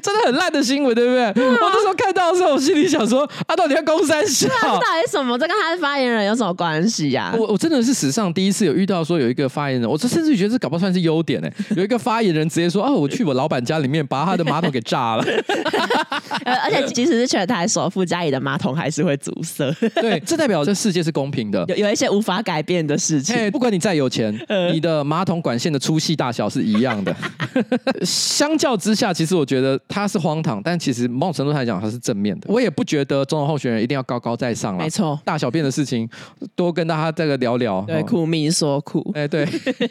[0.01, 1.45] 真的很烂的新闻，对不对？
[1.47, 4.49] 我那时候看到的时候，我心里想说：啊，到底要公三小？
[4.63, 5.39] 到底什么？
[5.39, 7.37] 这跟他的发言人有什么关系呀、啊？
[7.39, 11.49] 我我真的是史上第一次有遇到说有一个发言人，我这甚至觉得这搞不好算是优点呢。
[11.77, 15.25] 有一个发言人直接说：啊，我去我老板家里面把他的马桶给炸了。
[16.45, 19.71] 而且即使是全台首富家里的马桶还是会阻塞。
[19.95, 21.65] 对，这代表这世界是公平的。
[21.69, 23.37] 有有一些无法改变的事情。
[23.37, 24.35] Hey, 不管你再有钱，
[24.73, 27.15] 你的马桶管线的粗细大小是一样的。
[28.05, 32.47] 相较之下，其实我觉得它是荒唐，但其实某种程度来讲，它是正面的。
[32.49, 34.85] 我也不觉得总统候选人一定要高高在上了。
[34.85, 36.09] 没错，大小便的事情
[36.55, 37.83] 多跟大家这个聊聊。
[37.87, 39.11] 对，苦民说苦。
[39.15, 39.47] 哎，对。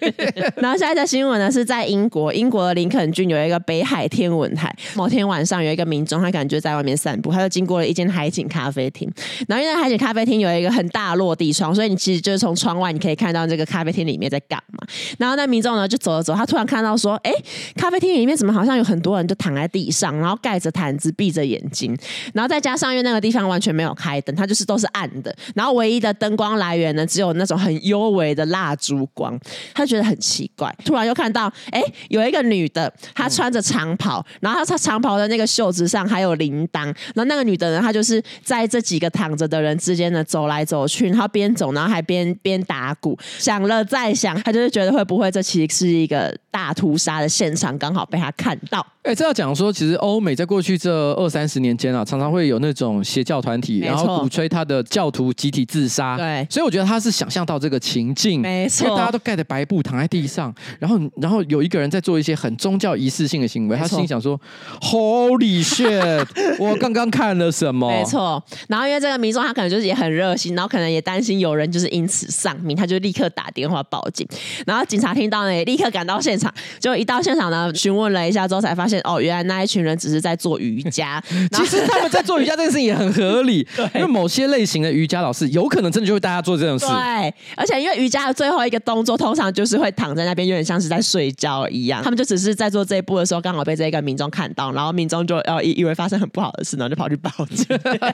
[0.57, 4.73] 然后下一条新闻呢，是在英国，英国的林肯郡有一个北海天文台。
[4.95, 9.11] 某天晚上，有一个民众，他感觉在外面散步，他就经过了一间海景咖啡厅。
[9.47, 14.87] 然后因为海景咖啡厅有一个很大的落地窗，所以你其实就是从窗外你可以看到这个咖啡厅里面在干嘛。
[15.17, 17.31] 然后那民众呢就走了走，他突然看到说，哎，
[17.75, 21.97] 咖啡厅里面怎么好像有很多人就躺在地上，然后盖着毯子，闭着眼睛。
[22.33, 25.35] 然后再加上因为那个地方完全没有开灯，它就是都是暗的。
[25.53, 29.39] 然后唯一的灯光来源呢，只有那种很幽微的蜡烛光。
[29.73, 36.83] 他觉得很奇怪，突然又看到，哎，有一个女的，她穿着长袍，然后她长袍的那个袖子上还有铃铛。
[36.85, 48.85] 然后那个女的呢，她就是在这几个躺着的人之间呢走来走去，然后边走然后还边边打鼓，想了再想，就是觉得会不会这其实是一个大屠杀的现场，刚好被他看到。
[49.03, 56.17] 哎，这要讲说，其实欧美在过去这二三十年间啊，常常会有那种邪教团体，然后鼓吹他的教徒集体自杀。
[56.17, 64.39] 对，所以我觉得他是想象到这个情境，没错，因为大家都盖着白布躺在地上，然后然后有一个人在做一些很宗教仪式性的行为，他心想说
[64.81, 66.25] ：“Holy shit！
[66.57, 68.43] 我刚刚看了什么？”没错。
[68.67, 74.27] 然后因为这个民众他可能就是也很热心，然后可能也担心有人就是因此丧命，他就立刻打电话报警。
[74.65, 81.21] 然后警察听到呢，也立刻赶到现场，就一到现现场呢询问了一下之后，才发现哦，原来那一群人只是在做瑜伽。
[81.51, 86.85] 其实他们在做瑜伽这件事情也很合理， 因为某些类型的瑜伽老师有可能真的就会带大家做这种事。
[86.85, 92.01] 对，而且因为瑜伽的最后一个动作通常就是会躺在那边，有点像是在睡觉一样。
[92.01, 97.65] 他们就只是在做这一步的时候，刚好被这个民众看到，然后民众就要以以为发生很不好的事，然后就跑去报警。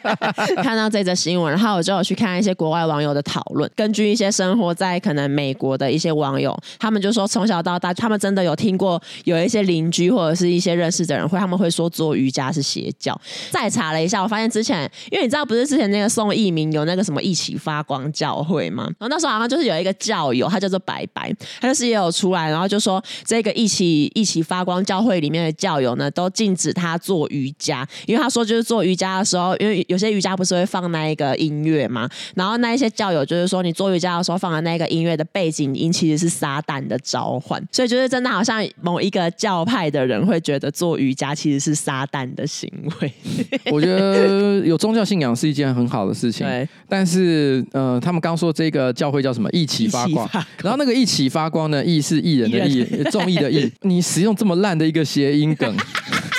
[0.63, 3.69] 看到这则新闻，然后我就有去看一些国外网友的讨论。
[3.75, 13.19] 根据一些生活在可能美国的一些网友，他们就说从小到大，他们真的有听过有一些邻居或者是一些认识的人会，他们会说做瑜伽是邪教。
[13.49, 18.83] 再查了一下，我发现之前，因为你知道不是之前那个宋一鸣有那个什么一起发光教会吗？
[18.99, 42.71] 然后那时候好像就是有一个教友，他叫做白白，他就是也有出来，然后就说这个一起一起发光教会里面的教友呢，都禁止他做瑜伽，因为他说就是做瑜伽的时候，因为有些瑜伽不是会放那一个音乐嘛，然后那一些教友就是说，你做瑜伽的时候放的那个音乐的背景音其实是撒旦的召唤，所以就是真的好像某一个教派的人会觉得做瑜伽其实是撒旦的行
[43.01, 43.13] 为。
[43.71, 46.67] 我觉得有宗教信仰是一件很好的事情，对。
[46.87, 49.49] 但是呃，他们刚说这个教会叫什么？
[49.51, 50.29] 一起发光，
[50.63, 51.83] 然后那个一起发光呢？
[51.83, 53.69] 意是艺人的意，综艺的意。
[53.81, 55.75] 你使用这么烂的一个谐音梗。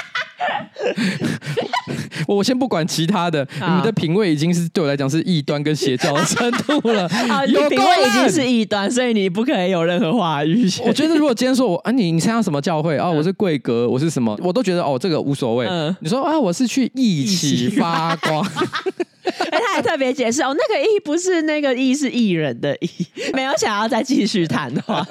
[2.28, 7.08] 我先不管其他的，你们的品味已经是对我来讲是异端跟邪教的程度了。
[7.46, 10.68] 你品味已经是异端，所以你不可以有任何话语。
[10.84, 13.10] 我觉得如果今天说我啊，你你参加什么教会啊？
[13.10, 14.38] 我是贵格，我是什么？
[14.42, 15.66] 我都觉得哦，这个无所谓。
[15.66, 18.46] 嗯、你说啊，我是去一起发光。
[19.50, 22.88] 哎，他还特别解释哦，那个“艺”不是那个“艺”，是艺人的“艺”。
[23.32, 25.06] 没有想要再继续谈的话，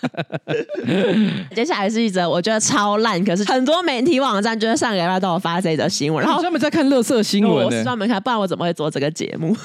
[1.56, 7.66] 接下来是一则我觉得超烂，可是很多媒体网站就是上个礼拜都有发这则新闻，然后专门在看乐色新闻、欸。
[7.66, 9.56] 我是专门看，不然我怎么会做这个节目？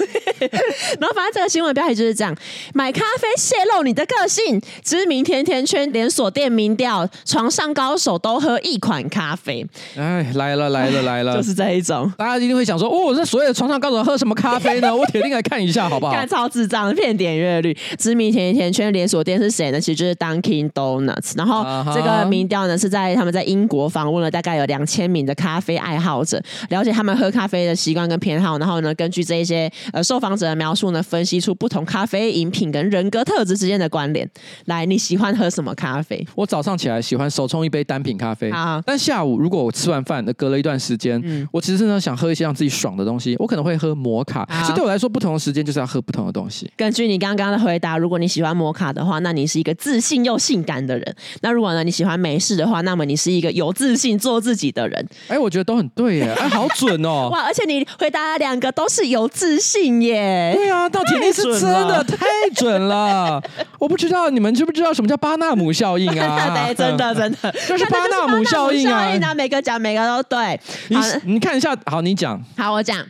[1.00, 2.34] 然后反正这个新闻标题就是这样：
[2.74, 9.66] 买咖啡泄露你的个性，知名甜甜圈连锁店民调，床上高手都喝一款咖啡。
[9.96, 14.94] 哎，来了来了来了，就是这一种，大家一定会想说，哦，这所有的床上高手喝什么咖啡呢？
[14.94, 16.12] 我铁定来看一下，好不好？
[16.12, 19.80] 看超智障的骗点阅率，知名甜甜圈连锁店是谁呢？
[19.80, 21.36] 其实就是 Dunkin' Donuts。
[21.36, 28.58] 然后这个民调呢是在他们在英国访问了大概有两千名的咖啡爱好者，了解他们喝咖啡的习惯跟偏好。
[28.58, 34.28] 然后呢，根据这一些呃受访者的描述呢，分析出不同咖啡饮品跟人格特质之间的关联。
[34.66, 36.26] 来，你喜欢喝什么咖啡？
[36.34, 38.50] 我早上起来喜欢手冲一杯单品咖啡。
[38.50, 44.46] 啊，但下午如果我吃完饭，隔了一段时间，嗯，我其实是呢想喝一些让自己爽的东西，我可能会喝摩卡。
[44.66, 46.70] 这对我来说，不同的时间就是要喝不同的东西。
[46.76, 51.04] 根据你刚刚的回答，如果你喜欢摩卡的话，那你是一个自信又性感的人；
[51.40, 55.08] 那如果呢你喜欢美式的话，那么你是一个有自信做自己的人。
[55.28, 57.28] 哎，我觉得都很对耶， 哎，好准哦！
[57.30, 60.52] 哇，而且你回答两个都是有自信耶。
[60.54, 63.42] 对啊，到铁定是真的 太准了。
[63.78, 66.50] 我不知道你们知不知道什么叫巴纳姆效应啊？
[66.66, 69.14] 对，真的真的，就是巴纳姆效应啊！
[69.14, 70.58] 应啊，每个讲每个都对。
[70.88, 72.42] 你你看一下，好，你讲。
[72.56, 73.04] 好，我讲。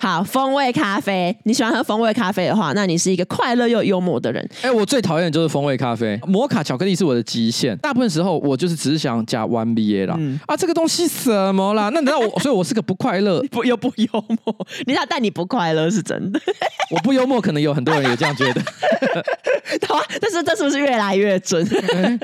[0.00, 4.42] 好，风味咖啡，你喜欢喝风味咖啡的话，那你是一个快乐又幽默的人。
[4.62, 7.76] 哎、欸，我最讨厌的就是风味咖啡，摩卡巧克力是我的极限。
[7.78, 10.16] 大部分时候我就是只是想加 one BA 啦。
[10.18, 11.90] 嗯、啊，这个东西什么啦？
[11.92, 12.28] 那难道我？
[12.40, 14.66] 所以我是个不快乐，不又不幽默。
[14.86, 16.40] 你想但你不快乐是真的。
[16.90, 18.62] 我不幽默，可能有很多人也这样觉得。
[19.86, 21.64] 好但是这是不是越来越准？
[21.66, 22.18] 欸、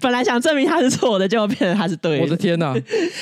[0.00, 2.22] 本来想证明他是错的，结果变成他是对的。
[2.22, 2.74] 我的天哪！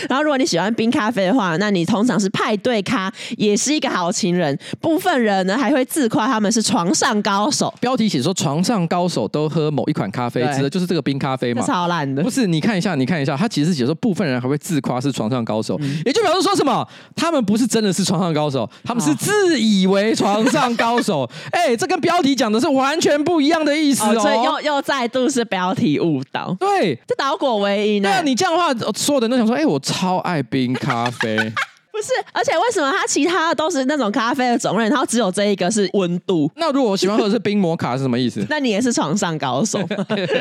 [0.08, 4.39] 然后如果你喜欢冰咖啡的话，那你通常是派对咖，也是一个好情人。
[4.80, 7.72] 部分人呢还会自夸他们是床上高手。
[7.80, 11.62] 标题写说床上高手都喝某一款咖啡，指的就是这个冰咖啡嘛？
[11.66, 12.22] 超烂的。
[12.22, 16.86] 不是，你看一下，你看一下，他其实写说部分人还会自夸是床上高手，嗯、也就表示说什么？
[17.16, 21.28] 他们不是真的是床上高手，他们是自以为床上高手。
[21.52, 24.14] 哎、哦欸，这跟标题讲的是完全不一样的意思哦。
[24.16, 26.56] 哦所以又又再度是标题误导。
[26.58, 28.02] 对，这倒果为因。
[28.02, 31.52] 对啊，你这样的话，所有人都想说，哎、欸，我超爱冰咖啡。
[32.00, 36.50] 不是，而且为什么它其他的都是那种咖啡的种类，然后只有这一个是温度？
[36.56, 38.42] 那如果我喜欢喝的是冰摩卡是什么意思？
[38.48, 39.78] 那你也是床上高手？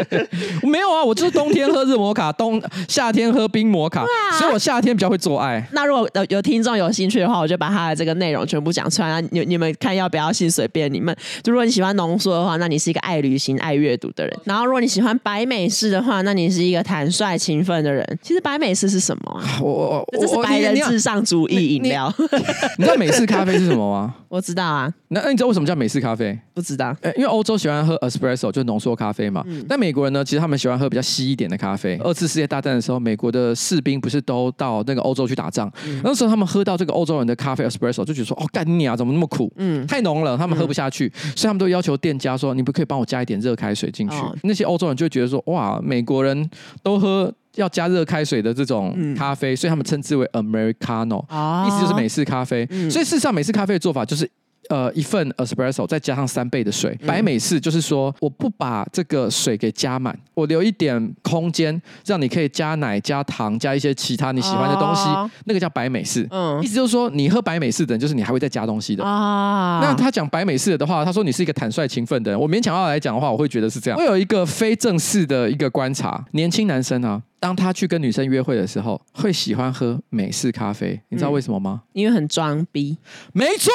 [0.64, 4.08] 没有啊，我就是冬天喝热摩卡，冬夏天喝冰摩卡，啊、
[4.40, 5.68] 所以我夏天比较会做爱。
[5.74, 10.50] 那如果有有听众有兴趣的话，我就把他的这个内容全部讲出来，你你们看要不要信？
[10.50, 11.14] 随便你们。
[11.44, 14.40] 就如果你喜欢浓缩的话，那你是一个爱旅行、爱阅读的人。
[14.46, 18.20] 然后如果你喜欢白美式的话，那你是一个坦率、勤奋的人。
[18.22, 19.60] 其实白美式是什么啊？
[19.62, 22.14] 我我我这是白人至上主义饮料。
[22.78, 24.16] 你知道美式咖啡是什么吗？
[24.30, 24.92] 我知道啊。
[25.10, 26.38] 那那你知道为什么叫美式咖啡？
[26.54, 26.96] 不知道。
[27.18, 29.44] 因为欧洲喜欢喝 espresso，就是浓缩咖啡嘛。
[29.48, 31.98] 嗯、但美国人呢，其实他们喜欢喝比较稀一点的咖啡。
[32.04, 35.72] 二次世界大战的时候，美国的士兵不是都到那个欧洲去打仗？
[35.88, 39.52] 嗯、那时候他们喝到这个欧洲人的咖啡 espresso，就觉得说：“哦，干你啊，怎么那么苦？
[39.58, 41.12] 嗯，太浓了，他们喝不下去。
[41.26, 46.50] 嗯”所以他们都要求店家说：“你不可以帮我加一点热开水进去？”哦、那些欧洲人就会觉得说：“哇，美国人
[46.84, 52.66] 都喝。”要加热开水的这种咖啡，所以他们称之为 Americano，哦，意思就是美式咖啡。
[52.90, 54.30] 所以事实上，美式咖啡的做法就是。
[54.70, 66.28] 呃，一份 espresso 再加上三倍的水，白美式就是说，我不把这个水给加满，我留一点空间，让你可以加奶、加糖、加一些其他你喜欢的东西，哦、那个叫白美式。
[66.30, 69.80] 嗯，意思就是说，你喝白美式的人，就是你还会再加东西的啊。
[69.82, 74.00] 那他讲白美式的话，他说你是一个坦率勤奋的人，我勉强要来讲的话，我会觉得是这样。
[74.00, 77.20] 我有一个非正式的一个观察，年轻男生啊。
[77.40, 81.84] 当他去跟女生约会的时候，会喜欢喝美式咖啡，你知道为什么吗？
[81.94, 82.98] 因为很装逼。
[83.34, 83.72] 没错，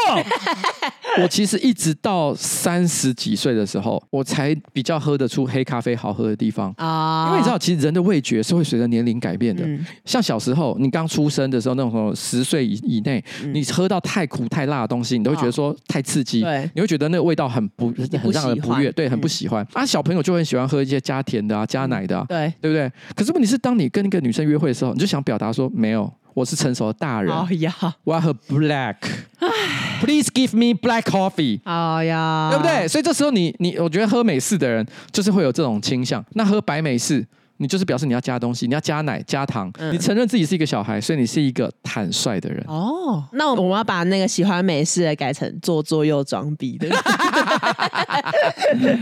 [1.22, 7.26] 我其实一直到三十几岁的时候，我才比较喝得出黑咖啡好喝的地方啊。
[7.28, 9.64] 因为你知道，其实人的味觉是会随着年龄改变的。
[10.04, 19.66] 像小时候，你刚出生的时候，那种什么十岁以以内，你喝到太苦太辣的东西，你都会觉得说太刺激，对，你会觉得那个味道很不很让人不悦，对，很不喜欢。
[19.72, 22.92] 啊，小朋友就很喜欢喝一些加甜的啊，加奶的啊，对，对不对？
[23.16, 23.53] 可是问题是。
[23.54, 31.60] 是当你跟一个女生约会的时候，你就想表达说：“没有，我是成熟的大人。”哦呀，我要喝 black，Please give me black coffee。
[31.64, 32.88] 哦呀，对不对？
[32.88, 36.24] 所以这时候你你，我觉得喝美式的人就是会有这种倾向。
[36.32, 37.24] 那喝白美式。
[37.64, 42.62] 你就是表示你要加东西，你要加奶加糖，嗯、你承认自己是一个小孩，所以你是一个坦率的人。
[42.68, 46.86] 哦，那我们要把那个喜欢美式的改成做作又装逼的。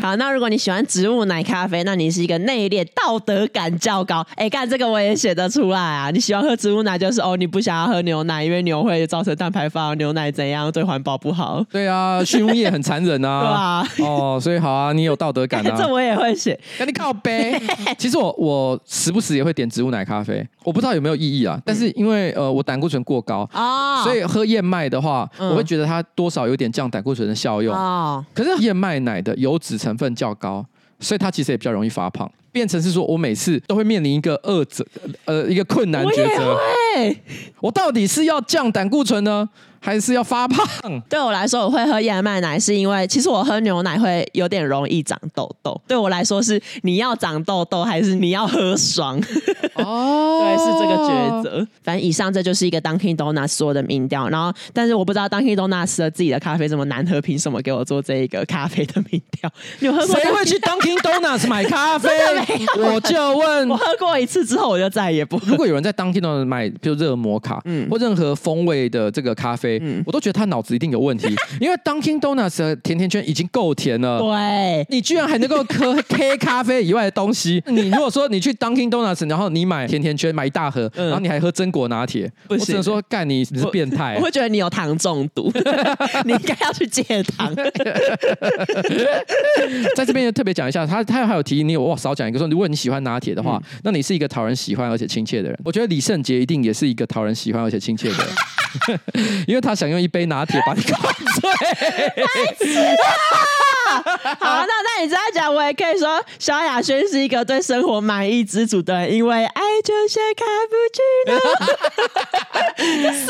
[0.00, 4.24] 好，那如果你喜欢植物奶咖啡，那你是一个内敛、道德感较高。
[4.36, 6.12] 哎，干这个我也写得出来啊！
[6.12, 11.66] 你喜欢喝植物奶，就是哦，你不想要喝牛奶，因为牛会造成碳排放，牛奶怎样对环保不好？
[11.68, 13.84] 对啊，畜牧业很残忍啊。
[13.96, 14.08] 对啊。
[14.08, 15.74] 哦，所以好啊，你有道德感啊。
[15.76, 17.60] 这我也会写，跟你靠背。
[17.98, 18.51] 其实我我。
[18.52, 21.60] 我时不时也会点植物奶咖啡，我不知道有没有意义啊。
[21.64, 28.24] 但是因为呃我胆固醇过高啊，所以喝燕麦的话，我会觉得它多少有点降胆固醇的效用啊。
[28.34, 30.64] 可是燕麦奶的油脂成分较高，
[31.00, 32.30] 所以它其实也比较容易发胖。
[32.52, 34.86] 变成是说我每次都会面临一个二者
[35.24, 36.54] 呃一个困难抉择，
[37.60, 39.48] 我到底是要降胆固醇呢？
[39.84, 40.64] 还是要发胖？
[41.10, 45.80] 对我来说，我会喝燕麦奶，是因为其实我喝牛奶会有点容易长痘痘。
[45.88, 49.20] 对我来说，是你要长痘痘，还是你要喝爽？
[49.74, 51.66] 哦， 对，是这个抉择。
[51.82, 54.28] 反正以上这就是一个 Dunkin Donuts 说的民调。
[54.28, 59.50] 然后，但是我不知道 Dunkin Donuts 的自己的咖啡这么难喝，凭什么给我做这一个咖啡的民调？
[59.80, 60.14] 你有喝过？
[60.14, 62.08] 谁会去 Dunkin Donuts 买咖啡？
[62.78, 63.68] 我就问。
[63.68, 65.40] 我喝过一次之后，我就再也不。
[65.44, 69.78] 如果有人在 Dunkin Donuts 买，比如热摩卡，嗯，或任何风味的这个咖啡。
[69.80, 71.28] 嗯，我都觉得他脑子一定有问题，
[71.60, 77.62] 因为 Dunkin Donuts 的甜甜圈已经够甜了，对，你居然还能够喝 K 咖啡以外的东西。
[77.70, 85.52] 你如果说你去 Dunkin Donuts，然后你买甜甜圈买一大盒，嗯、然后你还喝榛果拿铁，我只能说干你，你是变态，我会觉得你有糖中毒，
[86.26, 87.54] 你应该要去戒糖。
[89.94, 95.58] 在这边特别讲一下，他他还有提议你，我少讲一个说，如果你喜欢拿铁的话，嗯、那你是一个讨人喜欢而且亲切的人。
[95.64, 98.26] 我觉得李圣杰一定也是一个讨人喜欢而且亲切的人。
[99.46, 101.50] 因为他想用一杯拿铁把你灌醉。
[104.40, 111.38] 好，那那你这样讲，我也可以说萧亚轩是一个对生活满意知足的人，因为爱就像卡布奇诺。
[113.12, 113.26] 什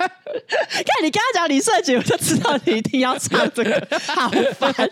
[0.00, 0.10] 么？
[0.72, 4.74] 看你刚刚讲李圣杰，我就知道你一定要唱这个， 好烦。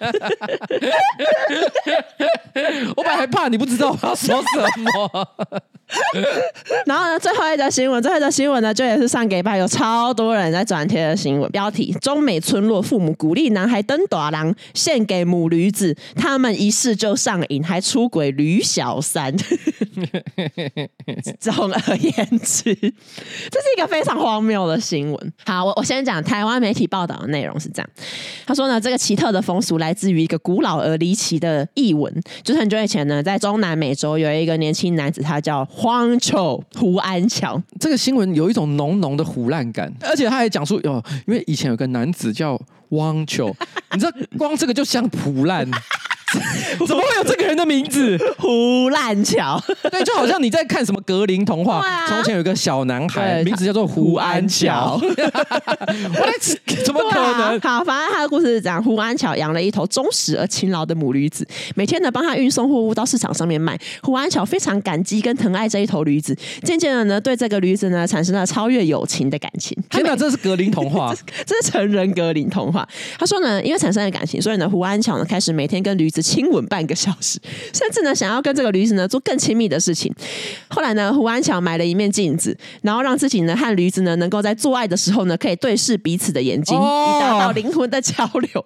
[2.96, 5.28] 我本来还怕你不知道我要说什么。
[6.86, 19.36] 然后呢，最后一则新闻，最后一则新闻呢，就也是上礼拜有超多人在转贴的新闻标题：中美村落父母鼓励男孩登大人，献给母驴子，他们一试就上瘾，还出轨驴小三。
[21.40, 25.29] 总而言之，这是一个非常荒谬的新闻。
[25.44, 27.90] 好，我我先讲台湾媒体报道的内容是这样。
[28.46, 32.12] 他说呢，这个奇特的风俗来自于一个古老而离奇的译文，
[32.42, 35.60] 就是很久以前呢，在中南美洲有一个年轻男子，他叫。
[35.72, 43.54] 荒丘胡安乔，这个新闻有一种浓浓的唬烂感， 而且他还讲出哦，因为以前有个男子叫汪丘，
[43.92, 45.68] 你知道光这个就像胡烂。
[46.86, 48.16] 怎么会有这个人的名字？
[48.38, 49.60] 胡烂桥？
[49.90, 51.84] 对，就好像你在看什么格林童话。
[52.06, 55.00] 从前有个小男孩，名字叫做胡安乔。
[56.84, 57.60] 怎么可能？
[57.60, 63.78] 好，反正他的故事是这样：胡安乔养了一头忠实而勤劳的母驴子，每天呢帮他运送货物到市场上面卖。
[64.02, 69.76] 胡安乔非常感激跟疼爱这一头驴子，渐渐的呢对这个驴子呢产生了超越友情的感情。
[69.90, 71.14] 天哪，这是格林童话，
[71.44, 72.88] 这是成人格林童话。
[73.18, 76.19] 他说呢，因为产生了感情，所以呢胡安乔呢开始每天跟驴子。
[76.20, 77.38] 子亲吻半个小时，
[77.72, 80.12] 甚至呢想要跟这个驴子呢做更亲密的事情。
[80.68, 88.64] 后来呢，胡安乔买了一面镜子，然后让自己呢和驴子呢能够在做爱的时候呢可以对视彼此的眼睛，以达到灵魂的交流。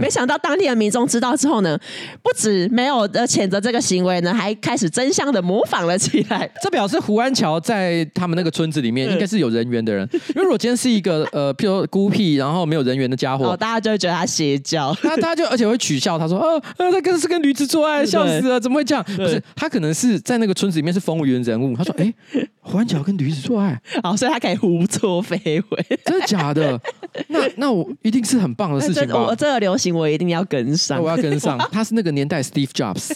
[0.00, 1.78] 没想到当地的民众知道之后呢，
[2.22, 6.50] 不止没有呃谴责这个行为呢，还开始争相的模仿了起来。
[6.62, 19.02] 这表示胡安乔在他们那个村子里面应该是有人缘的人， 因为如果今天是一个呃，譬如孤僻然后没有人缘的家伙，哦，大家就会觉得他邪教，那他就而且会取笑他说，哦，呃，他跟是跟驴子做爱，笑死了，怎么会这样？
[19.04, 21.76] 不是，他可能是在那个村子里面是风云人物。
[21.76, 22.12] 他说， 哎，
[22.60, 26.80] 胡安乔跟驴子做爱，好，所以他可以胡作非为，真的假的？
[27.28, 29.18] 那那我一定是很棒的事情吧？
[29.18, 31.58] 我这个流行我一定要跟上，我要跟上。
[31.72, 33.12] 他是那个年代 Steve Jobs。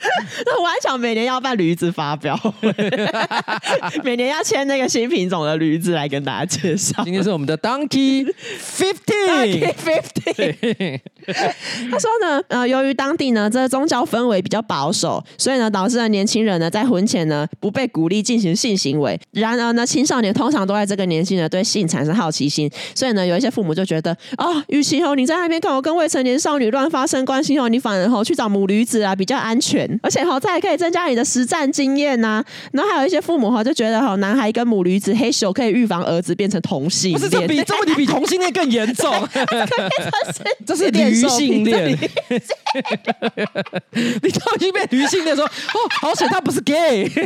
[0.46, 2.72] 那胡安乔每年要办驴子发表会，
[4.04, 7.02] 每年要签那个新品种的驴子来跟大家介绍。
[7.04, 11.00] 今天是我们的 Donkey Fifteen Fifteen。
[11.90, 19.18] 他说呢，呃，由于当地呢这个宗教氛围比较保守，所以呢导致了年轻人呢在婚前呢不被鼓励进行性行为。
[19.32, 29.88] 然而呢，青少年通常都在这个年纪呢对性产生好奇心，所以呢有一些父母就觉得啊，与其哦你在那边看我跟未成年少女乱发生关系哦，你反而哦去找母驴子啊比较安全。
[30.02, 32.44] 而且哦，这还可以增加你的实战经验呐、啊。
[32.72, 37.20] 然后还有一些父母哈，就觉得哈，男孩跟母驴子嘿咻可以预防儿子变成同性恋。
[37.20, 39.12] 不是这比这问题比同性恋更严重。
[40.66, 41.98] 这是驴性恋。
[44.22, 47.10] 你都已经变驴性恋说哦，好险他不是 gay。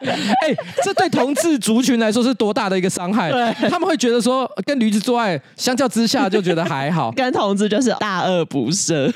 [0.00, 3.30] 哎、欸，这对同志族群来说是多大的一个伤害？
[3.70, 7.10] 他们会觉得说跟驴子做爱，相较之下就觉得还好。
[7.16, 9.10] 跟同志就是大恶不赦。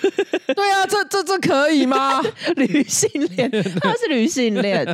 [0.55, 2.23] 对啊，这这这可以吗？
[2.57, 4.87] 女性恋，他是女性恋，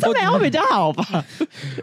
[0.00, 1.24] 这没有比较好吧？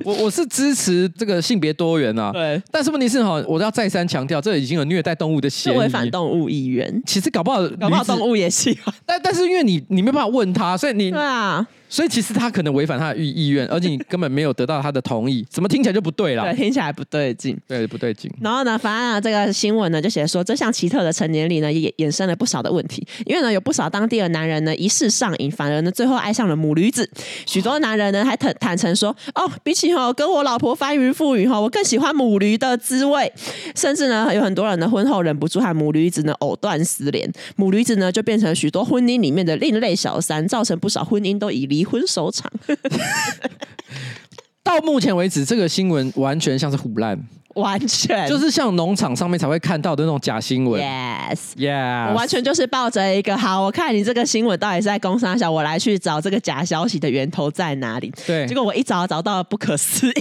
[0.03, 2.61] 我我是支持这个性别多元啊，对。
[2.71, 7.01] 但是问题是哈，我要再三强调，这已经有虐待动物的嫌疑，违反动物意愿。
[7.05, 11.65] 其实搞不好，搞不好动物也喜欢，但但是因为你你没办法问他，所以你对啊。
[11.91, 16.43] 所以其实他可能违反他的意意愿，而且你根本没有得到他的同意， 怎么听起来就不对了？
[16.43, 18.31] 对，听起来不对劲，对，不对劲。
[18.39, 27.09] 然后呢，反正呢，这个新闻呢就写说，这项奇特的成年礼呢也衍生了不少的问题，因为呢有不少当地的男人呢一试上瘾，反而呢最后爱上了母驴子。
[27.45, 33.29] 许多男人呢还坦坦诚说，哦，比起哈跟我老婆翻云覆雨哈，我更喜欢母驴的滋味。
[33.75, 42.51] 甚至呢有很多人呢婚后忍不住和母驴子呢藕断丝连，母驴子呢就变成许多婚姻里面的另类小三，造成不少婚姻都以离婚收场。
[44.63, 47.19] 到目前为止，这个新闻完全像是唬烂。
[47.55, 50.81] 完全就是像农场上面才会看到的那种假新闻。
[50.81, 58.13] Yes，Yeah，我完全就是抱着一个好，我看你这个新闻到底是在工商小，我来去找这个假消息的源头在哪里。
[58.25, 60.13] 对，结果我一找找到了不可思议。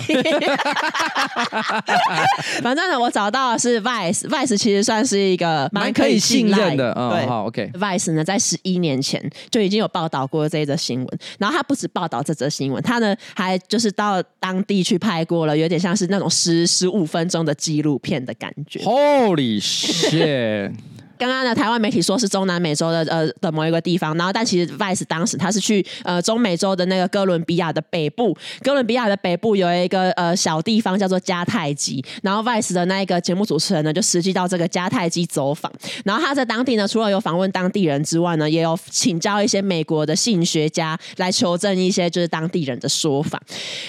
[2.63, 6.93] 反正呢，我找到的是 Vice，Vice 其实算是一个蛮可以信任的。
[7.13, 17.20] 对，好，OK，Vice 呢，在十一年前就已经有报道过这一则新闻，然后他不止报道这则新闻，他呢还就是到当地去拍过了，有点像是那种十十五分。
[17.21, 18.81] 分钟的纪录片的感觉。
[18.81, 20.73] Holy shit！
[21.21, 35.71] 刚刚呢，台湾媒体说是中南美洲的呃的某一个地方，然后但其实 Vice 当时他是去呃中美洲的那个哥伦比亚的北部，哥伦比亚的北部有一个呃小地方叫做迦太基，然后 Vice 的那一个节目主持人呢就实际到这个迦太基走访，
[36.07, 43.39] 然后他在当地呢除了有访问当地人之外呢，也有请教一些美国的性学家来求证一些就是当地人的说法，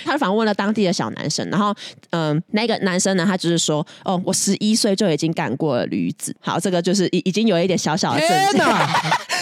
[0.04, 1.74] 他访问了当地的小男生，然后
[2.10, 7.21] 嗯、那个男生呢他就是说哦我十一岁就已经干过了驴子，好这个就是一。
[7.24, 8.62] 已经有一点小小的震惊，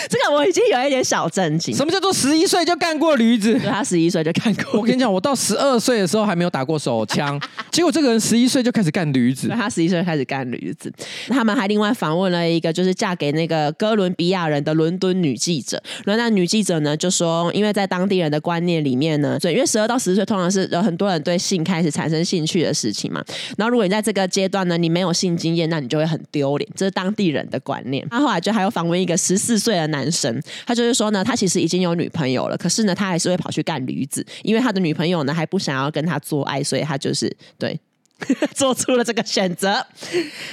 [0.10, 1.74] 这个我已经有一点小震惊。
[1.76, 3.60] 什么叫做十一岁就干过驴子？
[3.60, 4.80] 他十一岁就干过。
[4.80, 7.40] 我跟你讲，我到十二岁的时候还没有打过手枪，
[7.72, 9.48] 结果这个人十一岁就开始干驴子。
[9.50, 10.92] 他十一岁开始干驴子。
[11.28, 15.82] 他们还另外访问了一个就是嫁给那个哥伦比亚人的伦敦女记者。
[16.06, 23.24] 然后那女记者呢就说，因为在当地人的观念里面呢，对，因为十二到十四岁通常是有很多人对性开始产生兴趣的事情嘛。
[23.58, 26.68] 然后如果你在这个阶段呢，你没有性经验，那你就会很丢脸。
[26.76, 28.04] 这是当地人的观念。
[28.10, 37.80] 他后来就还有访问一个十四岁的男生，他就是说呢，他其实已经有女朋友了，可是呢，他还是会跑去干驴子，因为他的女朋友呢还不想要跟他做爱，所以他就是对。
[38.54, 39.82] 做出了这个选择。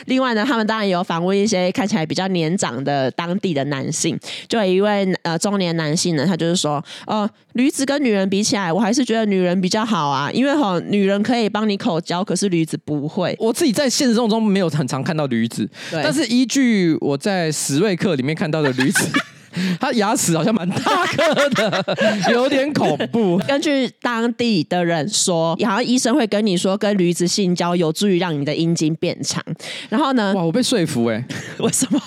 [0.05, 4.16] 另外呢，他们当然也有访问一些看起来比较年长的当地的男性。
[4.47, 13.34] 就有一位呃中年男性呢，他就是说，呃，驴子跟女人比起来，我还是觉得女人比较好啊，因为哈，女人可以帮你口交，可是驴子不会。
[13.40, 19.09] 我自己在现实生活中没有很常看到驴子，对但是依据我在史瑞克里面看到的驴子。
[19.80, 21.84] 他牙齿好像蛮大颗的，
[22.32, 23.38] 有点恐怖。
[23.48, 29.42] 根据当地的人说，好像医生会跟你说，跟驴子性交有助于让你的阴茎变长。
[29.88, 30.34] 然后呢？
[30.34, 31.24] 哇，我被说服哎、欸！
[31.64, 32.00] 为什么？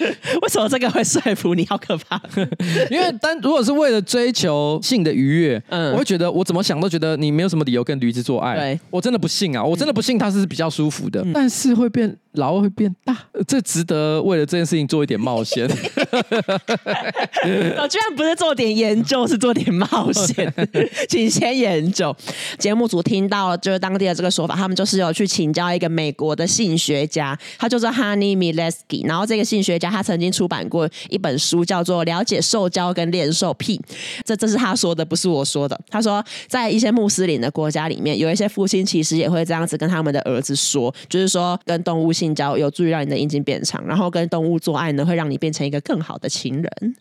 [0.00, 1.66] 为什么这个会说服你？
[1.66, 2.20] 好可怕！
[2.90, 8.56] 因为单如果是为了追求性的愉悦，嗯，我会觉得我怎么想都觉得你没有什么理由跟驴子做爱。
[8.56, 9.62] 对，我真的不信啊！
[9.62, 12.16] 我真的不信它是比较舒服的，嗯、但是会变。
[12.34, 13.14] 老二会变大，
[13.46, 15.68] 这值得为了这件事情做一点冒险。
[15.68, 15.72] 我
[17.88, 20.52] 居然不是做点研究，是做点冒险，
[21.08, 22.14] 请先研究。
[22.58, 29.06] 节目组听到了就是当地的这个说法，他们就是有去请教一个美国的性学家，他叫做 Honey Milewski。
[29.06, 33.78] 然后这个性学家他曾经出版过一本书，叫做《了解受教跟恋受癖》。
[34.24, 35.78] 这这是他说的，不是我说的。
[35.90, 42.32] 他说，在一些穆斯林的国家里面，有一些父亲其实也会这样子跟他们的儿子说，就是说跟动物性。
[42.32, 46.96] 交有助于让你的阴茎变长，然后跟动物做爱呢，会让你变成一个更好的情人。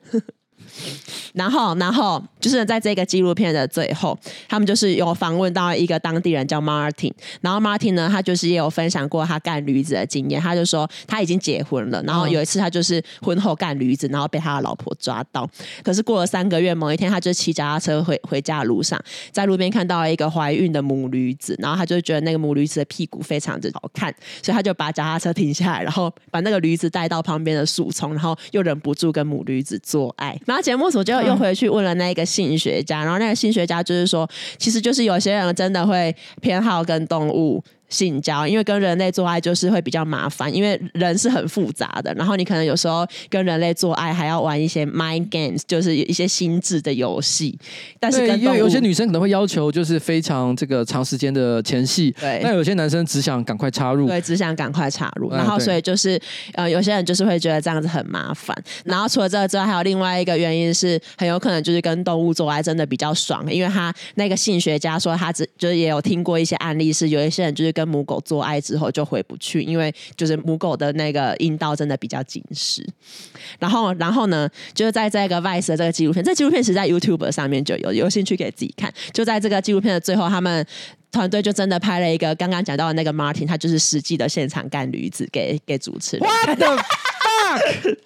[1.33, 4.17] 然后，然后就是在这个纪录片的最后，
[4.47, 7.11] 他们就是有访问到一个当地人叫 Martin，
[7.41, 10.41] 然后 Martin 呢，他就是也有分享过他干驴子的经验。
[10.41, 15.49] 他就说他已经结婚了，然后有一次他就是婚后干驴子，然后被他的老婆抓到。
[15.83, 18.99] 可是过了三个月，某一天他就骑脚踏车回回家的路上，
[19.31, 30.37] 在路边看到了一个怀孕的母驴子，然后他就觉得那个母驴子的屁股非常的好看，所以他就把脚踏车停下来，然后把那个驴子带到旁边的树丛，然后又忍不住跟母驴子做爱。
[30.45, 37.63] 然后节目组就又回去问了那个性学家，然后那个性学家就是说，其实就是有些人真的会偏好跟动物。
[37.91, 42.11] 性交，因为跟人类做爱就是会比较麻烦，因为人是很复杂的。
[42.15, 47.55] 然后你可能有时候跟人类做爱还要玩一些 mind games，就是一些心智的游戏。
[47.99, 52.39] 但是跟因为有些女生可能会要求就是非常这个长时间的前戏，对。
[52.41, 55.29] 那有些男生只想赶快插入，对，只想赶快插入。
[55.31, 56.19] 然后所以就是
[56.53, 58.55] 呃，有些人就是会觉得这样子很麻烦。
[58.85, 72.87] 然后除了这个之外，还有另外一个原因是，很有可能就是跟动物做爱真的比较爽，因为他那个性学家说他只就是也有听过一些案例，是有一些人就是跟跟母狗做爱之后就回不去，因为就是母狗的那个阴道真的比较紧实。
[73.57, 78.93] 然后，然后呢，就是在这个 Vice 的这个纪录片，这纪录片是在 YouTube 上面就有，有兴趣可以自己看。
[79.11, 80.63] 就在这个纪录片的最后，他们
[81.11, 86.29] 团队就真的拍了一个刚刚讲到的那个 Martin，他就是实际的现场干驴子给给主持人。
[86.29, 87.97] What the fuck？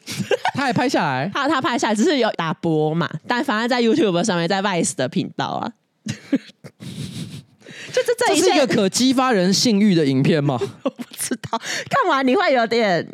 [0.53, 5.73] 他也拍下来，他他拍下来，只是有打波嘛，但反而在 YouTube 上面，在 Vice 的频道啊。
[7.91, 10.59] 就这这，这是一个可激发人性欲的影片吗？
[10.83, 11.59] 我不知道，
[11.89, 13.07] 看完你会有点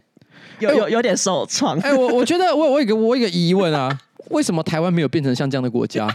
[0.59, 1.77] 有有有点受创。
[1.79, 3.97] 哎、欸，我 我觉得我我有一个我有一个疑问啊，
[4.29, 6.07] 为什么台湾没有变成像这样的国家？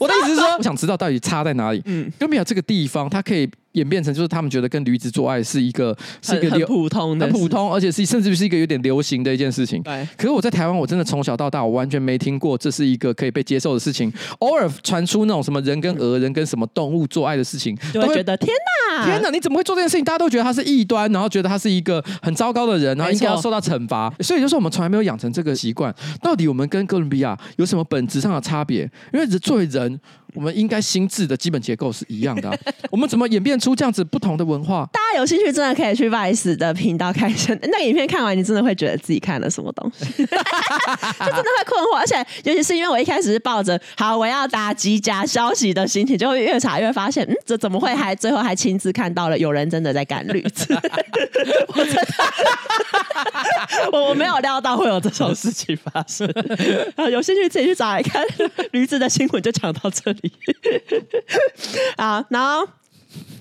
[0.00, 1.82] 我的意思是说，我想知道到底差在哪里。
[1.84, 3.48] 嗯，有没有这个地方，它可以。
[3.72, 9.82] 演变成就是他们觉得跟驴子做爱是一个是一个很普通的、很普通，而且是甚至是一个有点流行的一件事情。
[9.82, 10.06] 对。
[10.16, 14.12] 可是我在台湾，我真的从小到大，我完全没听过这是一个可以被接受的事情。
[14.40, 18.52] 偶尔传出那种什么人跟鹅、人跟什么动物做爱的事情，都会觉得天
[18.90, 20.04] 哪，天哪，你怎么会做这件事情？
[20.04, 24.12] 大家都觉得他是异端，然后觉得他是一个很糟糕的人，然后应该要受到惩罚。
[24.20, 25.94] 所以就是我们从来没有养成这个习惯。
[26.20, 28.82] 到底我们跟哥伦比亚有什么本质上的差别？
[29.12, 29.98] 因为作为人。
[30.34, 32.58] 我们应该心智的基本结构是一样的，啊，
[32.90, 34.88] 我们怎么演变出这样子不同的文化？
[34.92, 41.96] 大家有兴趣真的可以去 Vice 的频道看一下，那个影片看完你真的会觉得自己看了什么东西， 就真的会困惑。
[41.98, 50.66] 而且尤其是因为我一开始是抱着好我要打击假消息的心情，就会越查越发现，嗯，这怎么会还最后还亲自看到了有人真的在干驴子？
[51.68, 52.04] 我真的，
[53.92, 56.26] 我我没有料到会有这种事情发生。
[56.96, 58.24] 啊有兴趣自己去找来看
[58.70, 60.21] 驴子的新闻，就讲到这里。
[61.96, 62.81] 啊， 然后。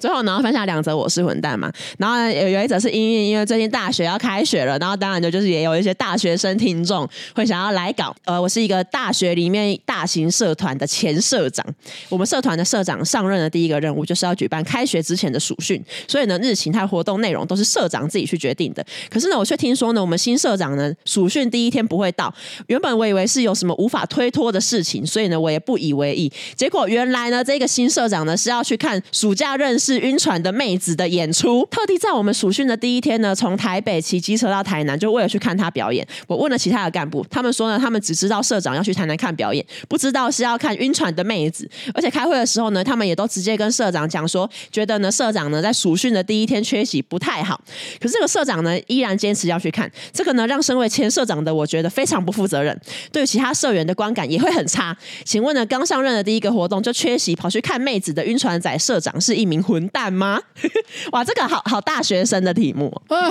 [0.01, 1.71] 最后，然后分享两则我是混蛋嘛。
[1.99, 8.13] 然后有有一则是因为因为最近大学要开学了，然后当然就就是也有一些大学生听众会想要来搞。
[8.25, 11.63] 呃，我是一个大学里面大型社团的前社长。
[12.09, 18.83] 我们社团的社长上任的第一个任务就是要举办开学之前的暑训，所以呢，日期和活动内容都是社长自己去决定的。
[19.09, 22.33] 可是呢，我却听说呢，我们新社长呢暑训第一天不会到。
[22.67, 26.31] 原本我以为是有什么无法推脱的事情，所以呢，我也不以为意。
[26.55, 36.07] 结果原来呢，这个新社长呢是要去看暑假认识是晕船的妹子的演出，特地在我们暑训的第一天呢，从台北骑机车到台南，就为了去看他表演。
[36.27, 41.69] 我问了其他的干部，他们说呢，他们只知道社长要去台南看表演，不知道是要看晕船的妹子。
[41.93, 47.59] 而且开会的时候呢，他们也都直接跟社长讲说，觉得呢，社长呢在暑训的第一天缺席不太好。
[47.99, 52.79] 可是这个社长呢，依然坚持要去看，这个呢，让身为前社长的我觉得非常不负责任，
[53.11, 54.95] 对其他社员的观感也会很差。
[55.25, 60.39] 请问呢，刚上任的第一个活动就缺席跑去看妹子的晕船仔社长是一名混混蛋吗？
[61.11, 63.29] 哇，这个好好大学生的题目啊！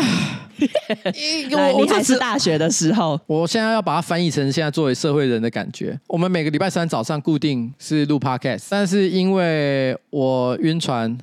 [1.53, 5.99] 来我我还是大学的时候，我现在要把它翻译成现在作为社会人的感觉。
[6.09, 11.17] 我们每个礼拜三早上固定是录 Podcast，但是因为我晕船。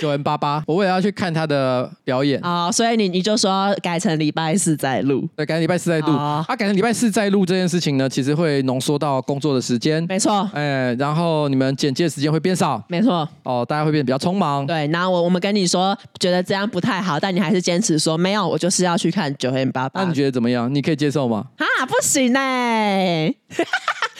[0.00, 6.08] 九 N 八八，我为了要去看他的表演啊，所以你你就说改成礼拜四再录，对，改成礼拜四再录。
[6.12, 10.48] 啊，改成礼拜四再录这件事情呢，其实会浓缩到工作的时间，没错。
[10.52, 13.28] 哎，然后你们剪接的时间会变少，没错。
[13.42, 14.66] 哦，大家会变得比较匆忙。
[14.66, 20.02] 对，然后我我们跟你说，觉得这样不太好，但你还是坚持说没有，我就是要去看九 N 八八。
[20.02, 20.72] 那你觉得怎么样？
[20.74, 21.46] 你可以接受吗？
[21.58, 23.36] 啊，不行呢、欸。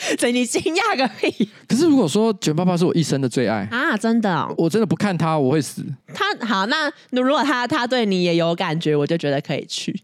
[0.19, 1.49] 所以你惊讶个屁！
[1.67, 5.83] 可是如果说九 N 八八是我一生的最爱啊，真的、哦，我真的不看他我会死。
[6.13, 10.01] 他好，那如果他他对你也有感觉，我就觉得可以去。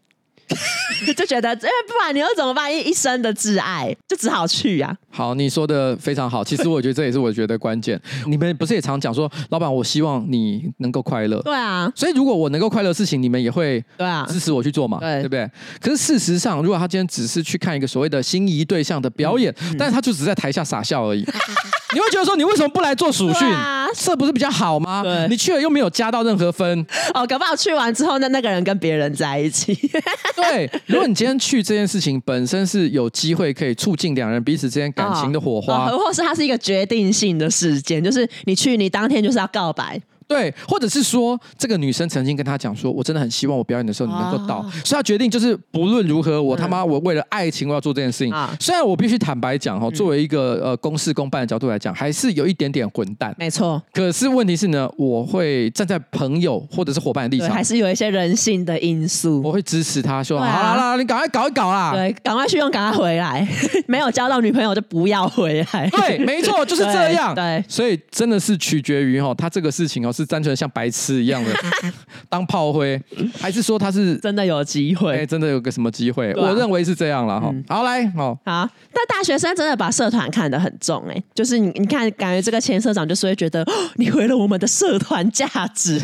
[1.15, 2.73] 就觉得，因为不然你又怎么办？
[2.73, 4.97] 一一生的挚爱，就只好去呀、啊。
[5.09, 6.43] 好，你说的非常好。
[6.43, 7.99] 其实我觉得这也是我觉得关键。
[8.27, 11.41] 你们不是也常讲说，老板，我希望你能够快乐。
[11.41, 11.91] 对啊。
[11.95, 14.99] 所以如果我能够快乐的事情，你们也会对啊支持我去做嘛？
[14.99, 15.49] 对，对不对？
[15.79, 21.23] 可是事实上，如果他今天只是去看一个所谓的心仪对象的表演，嗯嗯、但是他就只是在台下傻笑而已，
[21.93, 23.47] 你会觉得说，你为什么不来做暑训？
[23.47, 25.03] 啊、这不是比较好吗？
[25.03, 26.85] 对，你去了又没有加到任何分。
[27.13, 29.73] 哦，搞不好去完之后，那那个人跟别人在一起。
[30.35, 40.01] 对，如果你今天去这件事情本身是有机会可以促进两人彼此之间感情的火花，或或是它是一个决定性的事件，就是你去，你当天就是要告白。
[40.27, 48.33] 对，或者是说，这个女生曾经跟他讲说：“我真的很希望我表演的时候你能够到。”所以他决定就是不论如何，我他妈我为了爱情我要做这件事情。
[48.33, 53.35] 啊虽然我必须坦白讲哈，作为一个呃公事公办的角度来讲，还是有一点点混蛋。
[53.37, 53.81] 没错。
[53.91, 59.41] 可是问题是呢，我会站在朋友或者是伙伴的立场，还是有一些人性的因素。
[59.43, 61.91] 我会支持他说：“好啦啦，你赶快搞一搞啦！
[61.93, 63.45] 对，赶快去用，赶快回来。
[63.87, 67.35] 没有交到女朋友就不要回来。”对，没错，就是这样。
[67.35, 71.23] 对，所以真的是取决于哈，他这个事情哦，是单纯像白痴。
[71.23, 71.51] 一样的，
[72.27, 73.01] 当炮灰，
[73.39, 75.15] 还是说他是真的有机会？
[75.17, 76.31] 欸、真的有个什么机会？
[76.33, 77.49] 啊、我认为是这样了哈。
[77.53, 78.69] 嗯、好，来，好，好。
[78.91, 85.97] 但大学生真的把社团看得很重哎、欸，就是你，你看，感觉这个前社长就是会觉得，哦、你毁了我们的社团价值，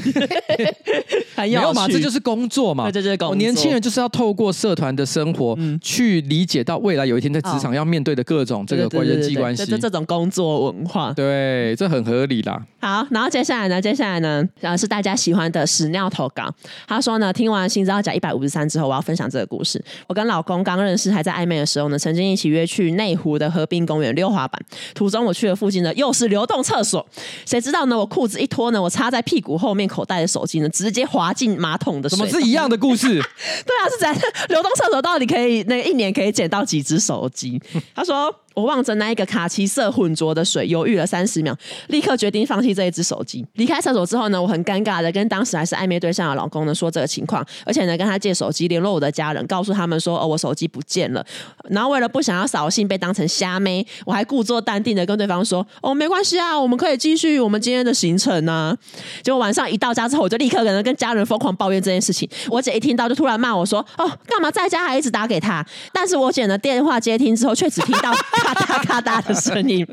[1.35, 1.65] 很有趣。
[1.65, 3.35] 没有嘛，这就是工作嘛，这就是工作。
[3.35, 12.61] 年轻人就是要透过社团的生活，嗯、去理解到未来有一天在职场要面对的各种这个关人际关系，这这种工作文化，对，这很合理啦。
[12.79, 13.81] 好，然后接下来呢？
[13.81, 14.47] 接下来呢？
[14.61, 16.49] 然后是大家喜欢的屎尿投稿。
[16.87, 19.83] 他说呢，听完新资料夹一百五十三之后，我要分享这个故事。
[20.07, 24.59] 我跟老公刚认识，还在暧昧的时候呢，曾经一起约去内湖的河滨公园溜滑板。
[24.95, 27.05] 途中我去了附近的又是流动厕所，
[27.45, 27.97] 谁知道呢？
[27.97, 32.17] 我裤子一脱呢，我插在屁股后面口袋的手机呢，直接滑进马桶的水。
[32.17, 33.07] 怎么是一样的故事？
[33.11, 34.13] 对啊，是在
[34.47, 37.61] 流动厕所到底可以那个、一年可以捡到几只手机？
[37.93, 38.33] 他说。
[38.59, 41.55] 我望着那一个卡其色混浊的水，犹豫了三十秒，
[41.87, 43.45] 立刻决定放弃这一只手机。
[43.53, 51.25] 离开厕所之后呢，我很尴尬的跟当时还是暧昧对象的老公呢说这个情况，而且呢跟他借手机联络我的家人，告诉他们说哦我手机不见了。
[51.69, 58.75] 然后为了不想要扫兴被当成瞎妹，我还故作淡定的跟对方说哦没关系啊，我们可以继续我们今天的行程啊。
[59.23, 62.27] 结果晚上一到家之后，我就立刻可能跟家人疯狂抱怨这件事情。
[62.49, 65.65] 我姐一听到就突然骂我说哦干嘛在家还一直打给他？
[65.93, 68.13] 但是我姐呢电话接听之后却只听到。
[68.53, 69.85] 咔嗒咔嗒的声音，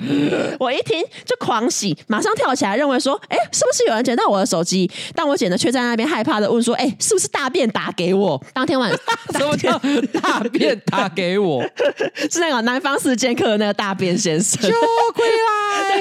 [0.59, 4.91] 我一听就狂喜，马上跳起来，认为说，哎，是不是有人捡到我的手机？
[5.15, 8.43] 但我捡的，却在那边害怕的问说，哎，是不是大便打给我？
[8.53, 8.99] 当天晚上，
[9.39, 9.79] 什么叫
[10.21, 11.63] 大便打给我？
[12.31, 14.61] 是那个南方四剑客的那个大便先生。
[14.63, 14.71] 就
[15.15, 15.27] 归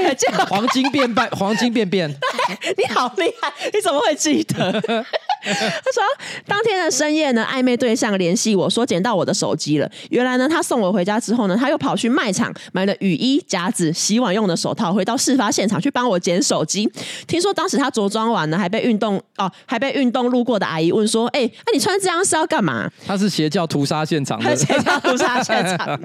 [0.04, 2.10] 来，叫黄金便便，黄金变变。
[2.78, 5.06] 你好厉害，你怎么会记得？
[5.54, 6.04] 他说，
[6.48, 9.90] 当天的深夜呢，暧昧对象联系我说捡到我的手机了。
[10.10, 16.90] 原来呢，他送我回家之后呢，他又跑去卖场买了雨衣、夹子、洗碗用的手套，回到事发现场去帮我捡手机。
[17.28, 26.00] 听说当时他着装完呢，还被运动哦，还被运动路过的阿姨问说：“哎、欸，那你穿这样是要干嘛？”他是邪教屠杀现场的， 邪教屠杀现场。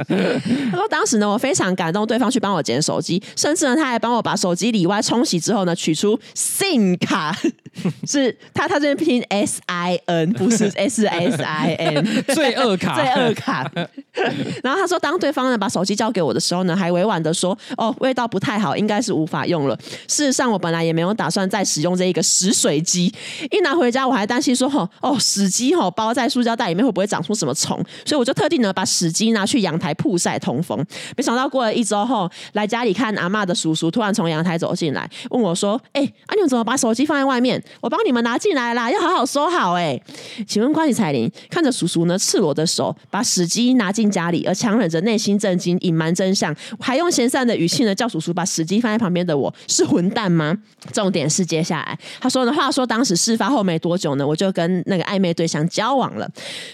[0.70, 7.36] 他说当时呢，我非常感动对方去帮我捡手机，甚至呢，他还帮我把手机里外冲洗之后呢，取出 SIM 卡，
[8.06, 9.20] 是他他这边拼。
[9.30, 13.70] S I N 不是 S S I N，罪恶卡，罪恶卡。
[14.62, 23.12] 然后他说，当对方呢把手机交给我的时候呢，还委婉的说：“哦，味道不太好，应该是无法用了。”事实上，我本来也没有打算再使用这一个食水机。
[23.50, 30.84] 一拿回家，我还担心说：“吼，哦，屎机吼包在塑胶袋里面会不会长出什么虫？”所以我就特地呢把屎机拿去阳台曝晒通风。
[31.16, 40.00] 没想到过了一周后，来家里看阿嬷的叔叔突然从阳台走进来，问我说：“哎，阿、啊、你怎么把手机放在外面？”我帮你们拿进来啦，要好好收好哎、
[40.46, 50.56] 请问关于彩铃看着叔叔呢赤裸的手把手机拿进家里，而强忍着内心震惊，隐瞒真相，还用闲散的语气呢叫叔叔把手机放在旁边的我是混蛋吗？
[50.92, 56.28] 重点是接下来他说的话说，当时事发后没多久呢，我就跟那个暧昧对象交往了。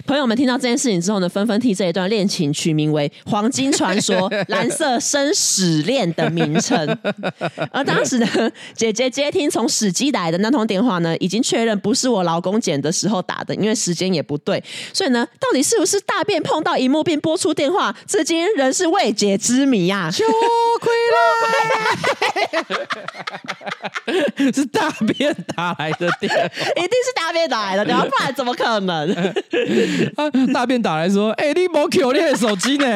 [0.06, 6.76] 朋友们听到这件事情之后呢，纷纷替这一段恋情取名为《黄金传说》《蓝色生死恋》的名称。
[7.70, 8.26] 而当时呢，
[8.74, 14.62] 姐姐接听从史基来的那通电电话呢，已经确认不是我老公捡的时候打的，因为时间也不对。
[14.92, 20.10] 所以呢，到底是不是大便碰到荧幕并播出电话，至今仍是未解之谜啊！
[24.54, 29.10] 是大便打来的电话，一定是大便打来的电话，不然怎么可能？
[30.16, 32.86] 啊、大便打来说：“哎、欸，你没 Q 你的手机呢？”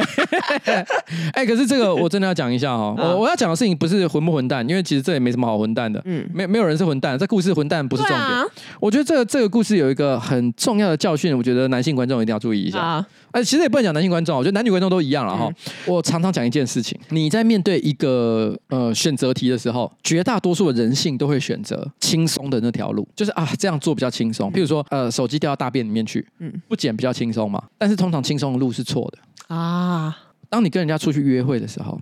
[1.34, 6.00] 哎、欸，可是这个我真的要讲一下哈，我我要讲的事情不是混不混蛋，因为其实这也没什么好混蛋的。
[6.04, 8.20] 嗯，没没有人是混蛋，这故事混蛋不是重点。
[8.20, 8.44] 啊、
[8.80, 12.78] 我觉得这个这个故事有一个很重要的教训，我觉得男性观众一定要注意一下。
[12.78, 15.46] 啊，哎，其实也不能讲男性观众，我觉得男女观众都一样了哈。
[15.46, 24.50] 嗯、我常常讲一件事情，你在面对一个呃选择题的时候，绝大多数的人性都会选择轻松的那条路，就是啊这样做比较轻松。
[24.52, 27.62] 譬如说呃手机掉到大便里面去，嗯，不捡比较轻松嘛。
[27.78, 30.16] 但是通常轻松的路是错的啊。
[30.48, 32.00] 当你跟人家出去约会的时候，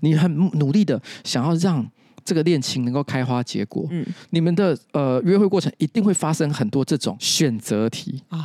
[0.00, 1.86] 你很努力的想要让
[2.24, 8.22] 这个恋情能够开花结果，嗯，你们的呃约会过程一定会发生很多这种选择题。
[8.28, 8.38] 啊，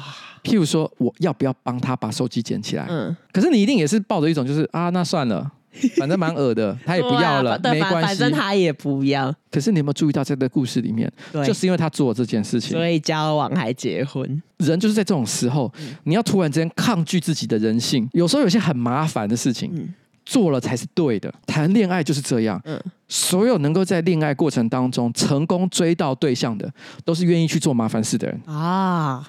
[0.43, 5.51] 譬如说我要不要帮他把手机捡起来，嗯，可是你一定也是抱着一种就是啊，那算了，
[5.97, 9.33] 反正蛮恶的，他也不要了，没关系，反正他也不要。
[9.51, 11.11] 可是你有没有注意到这个故事里面，
[11.45, 19.71] 就是因为他做了这件事情，所以交往还结婚，人就是在这种时候，嗯，你要突然之间抗拒自己的人性，有时候有些很麻烦的事情。
[19.73, 19.93] 嗯
[20.25, 22.59] 做了才是对的，谈恋爱就是这样。
[22.65, 26.71] 嗯，所有能够在恋爱过程当中成功追到对象的，
[27.03, 29.25] 都是愿意去做麻烦事的人啊。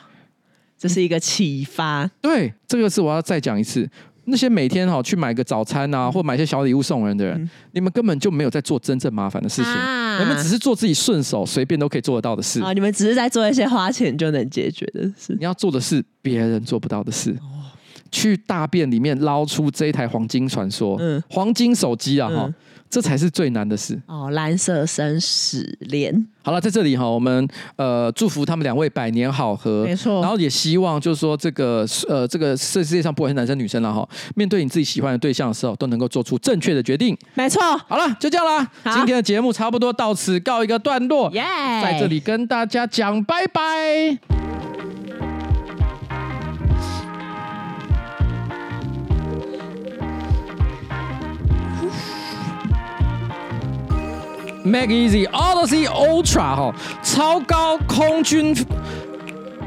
[0.78, 2.05] 这是一个启发。
[2.05, 3.88] 嗯，对，这个是我要再讲一次。
[4.28, 12.72] 那些每天哈去买个早餐啊，或买些小礼物送人的人，嗯，你们根本就没有在做真正麻烦的事情，啊，你们只是做自己顺手随便都可以做得到的事啊。
[12.72, 15.32] 你们只是在做一些花钱就能解决的事。
[15.38, 17.36] 你要做的是别人做不到的事。
[18.11, 22.54] 去大便里面捞出这一台黄金传说，嗯，黄金手机啊，哈、嗯，
[22.88, 24.30] 这才是最难的事哦。
[24.30, 30.20] 蓝色生死恋，好了，在这里哈，我们呃祝福他们两位百年好合，没错。
[30.20, 37.16] 然后也希望就是说这个呃这个世界上不管是男生女生了哈，面对你自己喜欢的对象的时候，都能够做出正确的决定。
[37.34, 37.61] 没错。
[37.88, 38.66] 好了，就这样了。
[38.84, 41.30] 今天的节目差不多到此告一个段落。
[41.32, 41.42] 耶，
[41.82, 44.45] 在这里跟大家讲拜拜。
[54.66, 58.52] Make Easy Odyssey Ultra 哈，超高空军，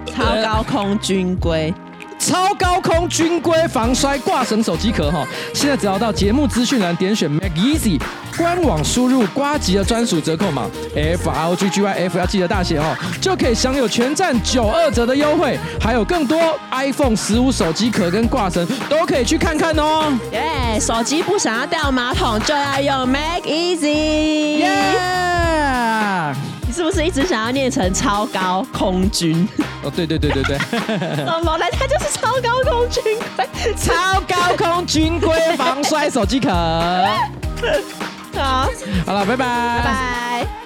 [0.05, 1.73] 超高空军规，
[2.19, 7.99] 超高空军规防摔挂绳手机壳哈，现在只要到节目资讯栏点选 Make Easy
[8.37, 16.37] 官网，输入瓜吉的专属折扣码 F R O G G Y F，要记得大写哦，就可以享有全站九二折的优惠，还有更多
[16.71, 20.13] iPhone 十五手机壳跟挂绳都可以去看看哦。
[20.31, 24.57] 耶，yeah, 手机不想要掉马桶，就要用 Make Easy。
[24.59, 26.35] 耶。
[26.69, 29.49] 你是不是一直想要念成超高空军？
[29.81, 30.55] 哦，对对对对对，
[31.17, 31.67] 怎 么来？
[31.71, 33.03] 它就是超高空军
[33.35, 36.47] 规，超高空军规防摔手机壳。
[38.37, 38.69] 好，
[39.03, 40.58] 好了，拜拜，拜拜。